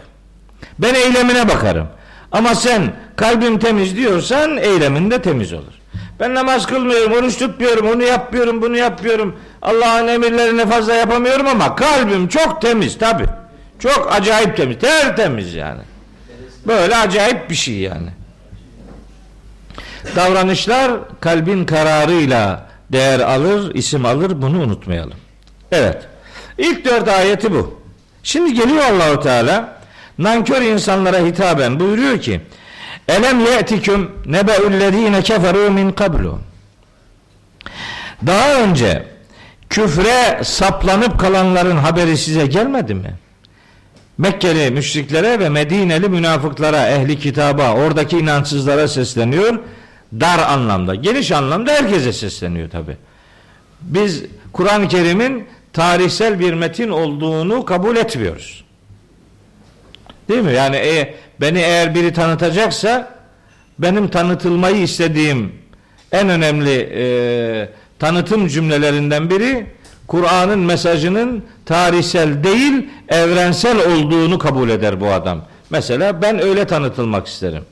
Ben 0.79 0.93
eylemine 0.93 1.47
bakarım. 1.49 1.87
Ama 2.31 2.55
sen 2.55 2.93
kalbim 3.15 3.59
temiz 3.59 3.95
diyorsan 3.97 4.57
eylemin 4.57 5.11
de 5.11 5.21
temiz 5.21 5.53
olur. 5.53 5.73
Ben 6.19 6.35
namaz 6.35 6.65
kılmıyorum, 6.65 7.13
oruç 7.13 7.37
tutmuyorum, 7.37 7.87
onu 7.89 8.03
yapmıyorum, 8.03 8.61
bunu 8.61 8.77
yapıyorum. 8.77 9.35
Allah'ın 9.61 10.07
emirlerini 10.07 10.69
fazla 10.69 10.93
yapamıyorum 10.93 11.47
ama 11.47 11.75
kalbim 11.75 12.27
çok 12.27 12.61
temiz 12.61 12.97
tabi. 12.97 13.25
Çok 13.79 14.09
acayip 14.11 14.57
temiz, 14.57 14.79
tertemiz 14.79 15.53
yani. 15.53 15.81
Böyle 16.67 16.95
acayip 16.95 17.49
bir 17.49 17.55
şey 17.55 17.75
yani. 17.75 18.09
Davranışlar 20.15 20.91
kalbin 21.19 21.65
kararıyla 21.65 22.67
değer 22.91 23.19
alır, 23.19 23.75
isim 23.75 24.05
alır. 24.05 24.41
Bunu 24.41 24.61
unutmayalım. 24.61 25.17
Evet. 25.71 26.07
İlk 26.57 26.85
dört 26.85 27.07
ayeti 27.07 27.53
bu. 27.53 27.81
Şimdi 28.23 28.53
geliyor 28.53 28.83
Allahu 28.83 29.19
Teala 29.19 29.81
nankör 30.17 30.61
insanlara 30.61 31.17
hitaben 31.17 31.79
buyuruyor 31.79 32.21
ki 32.21 32.41
Elem 33.07 33.39
ye'tiküm 33.39 34.11
nebe'ullezine 34.25 35.21
keferu 35.21 35.71
min 35.71 35.91
kablu 35.91 36.39
Daha 38.27 38.53
önce 38.53 39.03
küfre 39.69 40.43
saplanıp 40.43 41.19
kalanların 41.19 41.77
haberi 41.77 42.17
size 42.17 42.45
gelmedi 42.45 42.93
mi? 42.93 43.13
Mekkeli 44.17 44.71
müşriklere 44.71 45.39
ve 45.39 45.49
Medineli 45.49 46.09
münafıklara, 46.09 46.87
ehli 46.87 47.19
kitaba, 47.19 47.73
oradaki 47.73 48.17
inançsızlara 48.17 48.87
sesleniyor. 48.87 49.59
Dar 50.19 50.39
anlamda, 50.39 50.95
geniş 50.95 51.31
anlamda 51.31 51.71
herkese 51.71 52.13
sesleniyor 52.13 52.69
tabi. 52.69 52.97
Biz 53.81 54.23
Kur'an-ı 54.53 54.87
Kerim'in 54.87 55.47
tarihsel 55.75 56.39
bir 56.39 56.53
metin 56.53 56.89
olduğunu 56.89 57.65
kabul 57.65 57.95
etmiyoruz. 57.95 58.63
Değil 60.29 60.41
mi? 60.41 60.53
Yani 60.53 60.75
e, 60.75 61.15
beni 61.41 61.59
eğer 61.59 61.95
biri 61.95 62.13
tanıtacaksa 62.13 63.15
benim 63.79 64.07
tanıtılmayı 64.07 64.81
istediğim 64.81 65.51
en 66.11 66.29
önemli 66.29 66.89
e, 66.95 67.05
tanıtım 67.99 68.47
cümlelerinden 68.47 69.29
biri 69.29 69.65
Kur'an'ın 70.07 70.59
mesajının 70.59 71.43
tarihsel 71.65 72.43
değil 72.43 72.89
evrensel 73.09 73.77
olduğunu 73.77 74.39
kabul 74.39 74.69
eder 74.69 75.01
bu 75.01 75.07
adam. 75.07 75.41
Mesela 75.69 76.21
ben 76.21 76.41
öyle 76.41 76.67
tanıtılmak 76.67 77.27
isterim. 77.27 77.63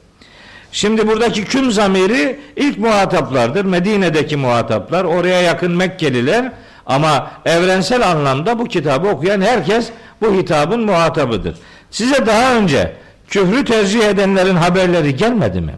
Şimdi 0.71 1.07
buradaki 1.07 1.45
küm 1.45 1.71
zamiri 1.71 2.39
ilk 2.55 2.77
muhataplardır. 2.77 3.65
Medine'deki 3.65 4.37
muhataplar, 4.37 5.03
oraya 5.03 5.41
yakın 5.41 5.71
Mekkeliler 5.71 6.51
ama 6.85 7.31
evrensel 7.45 8.11
anlamda 8.11 8.59
bu 8.59 8.65
kitabı 8.65 9.07
okuyan 9.07 9.41
herkes 9.41 9.89
bu 10.21 10.33
hitabın 10.33 10.85
muhatabıdır. 10.85 11.55
Size 11.91 12.25
daha 12.25 12.53
önce 12.53 12.93
küfrü 13.27 13.65
tercih 13.65 14.03
edenlerin 14.03 14.55
haberleri 14.55 15.15
gelmedi 15.15 15.61
mi? 15.61 15.75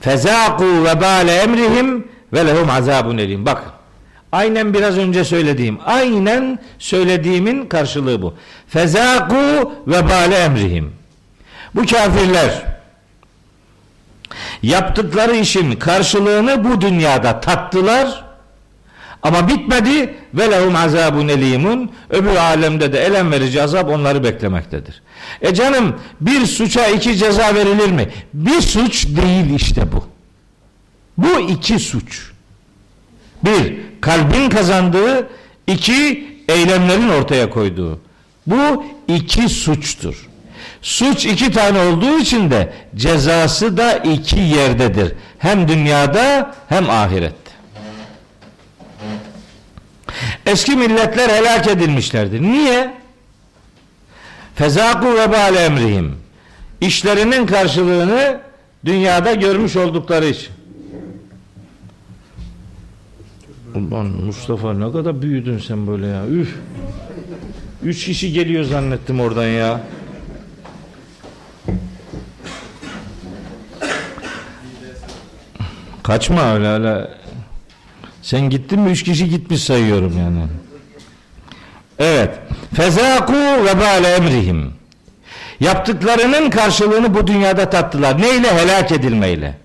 Fezaku 0.00 0.84
ve 0.84 1.00
bale 1.00 1.34
emrihim 1.34 2.08
ve 2.32 2.46
lehum 2.46 2.70
azabun 2.70 3.18
elim. 3.18 3.46
Bakın. 3.46 3.72
Aynen 4.32 4.74
biraz 4.74 4.98
önce 4.98 5.24
söylediğim, 5.24 5.78
aynen 5.86 6.58
söylediğimin 6.78 7.66
karşılığı 7.66 8.22
bu. 8.22 8.34
Fezaku 8.68 9.72
ve 9.86 10.08
bale 10.08 10.36
emrihim. 10.36 10.92
Bu 11.74 11.80
kafirler 11.80 12.62
yaptıkları 14.62 15.36
işin 15.36 15.72
karşılığını 15.72 16.64
bu 16.64 16.80
dünyada 16.80 17.40
tattılar 17.40 18.24
ama 19.22 19.48
bitmedi 19.48 20.14
ve 20.34 20.50
lehum 20.50 20.76
azabun 20.76 21.28
elimun 21.28 21.90
öbür 22.10 22.36
alemde 22.36 22.92
de 22.92 23.00
elem 23.00 23.32
verici 23.32 23.62
azap 23.62 23.90
onları 23.90 24.24
beklemektedir. 24.24 25.02
E 25.40 25.54
canım 25.54 25.96
bir 26.20 26.46
suça 26.46 26.86
iki 26.86 27.16
ceza 27.16 27.54
verilir 27.54 27.88
mi? 27.88 28.08
Bir 28.34 28.60
suç 28.60 29.06
değil 29.06 29.54
işte 29.54 29.82
bu. 29.92 30.04
Bu 31.18 31.40
iki 31.40 31.78
suç. 31.78 32.30
Bir, 33.44 33.76
kalbin 34.00 34.48
kazandığı, 34.50 35.28
iki, 35.66 36.28
eylemlerin 36.48 37.08
ortaya 37.08 37.50
koyduğu. 37.50 38.00
Bu 38.46 38.84
iki 39.08 39.48
suçtur. 39.48 40.28
Suç 40.82 41.26
iki 41.26 41.52
tane 41.52 41.78
olduğu 41.78 42.18
için 42.18 42.50
de 42.50 42.72
cezası 42.96 43.76
da 43.76 43.92
iki 43.92 44.38
yerdedir. 44.38 45.12
Hem 45.38 45.68
dünyada 45.68 46.54
hem 46.68 46.90
ahirette. 46.90 47.47
Eski 50.48 50.76
milletler 50.76 51.28
helak 51.28 51.68
edilmişlerdir. 51.68 52.42
Niye? 52.42 52.94
Fezaku 54.54 55.14
vebal 55.14 55.56
emrihim. 55.56 56.16
İşlerinin 56.80 57.46
karşılığını 57.46 58.40
dünyada 58.84 59.34
görmüş 59.34 59.76
oldukları 59.76 60.26
için. 60.26 60.48
Ulan 63.74 64.06
Mustafa 64.06 64.74
ne 64.74 64.92
kadar 64.92 65.22
büyüdün 65.22 65.58
sen 65.58 65.86
böyle 65.86 66.06
ya. 66.06 66.26
Üf. 66.26 66.56
Üç 67.82 68.04
kişi 68.04 68.32
geliyor 68.32 68.64
zannettim 68.64 69.20
oradan 69.20 69.46
ya. 69.46 69.80
Kaçma 76.02 76.54
öyle 76.54 76.68
öyle. 76.68 77.08
Sen 78.22 78.50
gittin 78.50 78.80
mi 78.80 78.90
üç 78.90 79.02
kişi 79.02 79.28
gitmiş 79.30 79.62
sayıyorum 79.62 80.18
yani. 80.18 80.46
Evet. 81.98 82.38
Fezaku 82.74 83.32
ve 83.32 83.80
bale 83.80 84.08
emrihim. 84.08 84.72
Yaptıklarının 85.60 86.50
karşılığını 86.50 87.14
bu 87.14 87.26
dünyada 87.26 87.70
tattılar. 87.70 88.22
Neyle? 88.22 88.54
Helak 88.58 88.92
edilmeyle. 88.92 89.58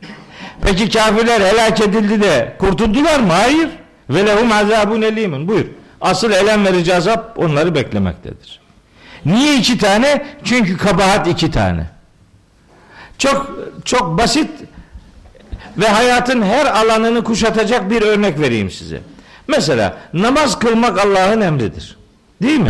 Peki 0.62 0.90
kafirler 0.90 1.42
helak 1.42 1.82
edildi 1.82 2.22
de 2.22 2.56
kurtuldular 2.60 3.20
mı? 3.20 3.34
Hayır. 3.34 3.70
Ve 4.10 4.26
lehum 4.26 4.52
azabun 4.52 5.02
elimun. 5.02 5.48
Buyur. 5.48 5.66
Asıl 6.02 6.32
elem 6.32 6.66
verici 6.66 6.96
azap 6.96 7.40
onları 7.40 7.76
beklemektedir. 7.76 8.60
Niye 9.26 9.58
iki 9.58 9.78
tane? 9.78 10.26
Çünkü 10.44 10.78
kabahat 10.78 11.28
iki 11.28 11.52
tane. 11.52 11.86
Çok 13.18 13.60
çok 13.86 14.18
basit 14.18 14.50
ve 15.78 15.88
hayatın 15.88 16.42
her 16.42 16.66
alanını 16.66 17.24
kuşatacak 17.24 17.90
bir 17.90 18.02
örnek 18.02 18.40
vereyim 18.40 18.72
size. 18.72 19.02
Mesela 19.48 19.98
namaz 20.14 20.60
kılmak 20.60 21.06
Allah'ın 21.06 21.42
emridir. 21.42 21.98
Değil 22.42 22.60
mi? 22.60 22.70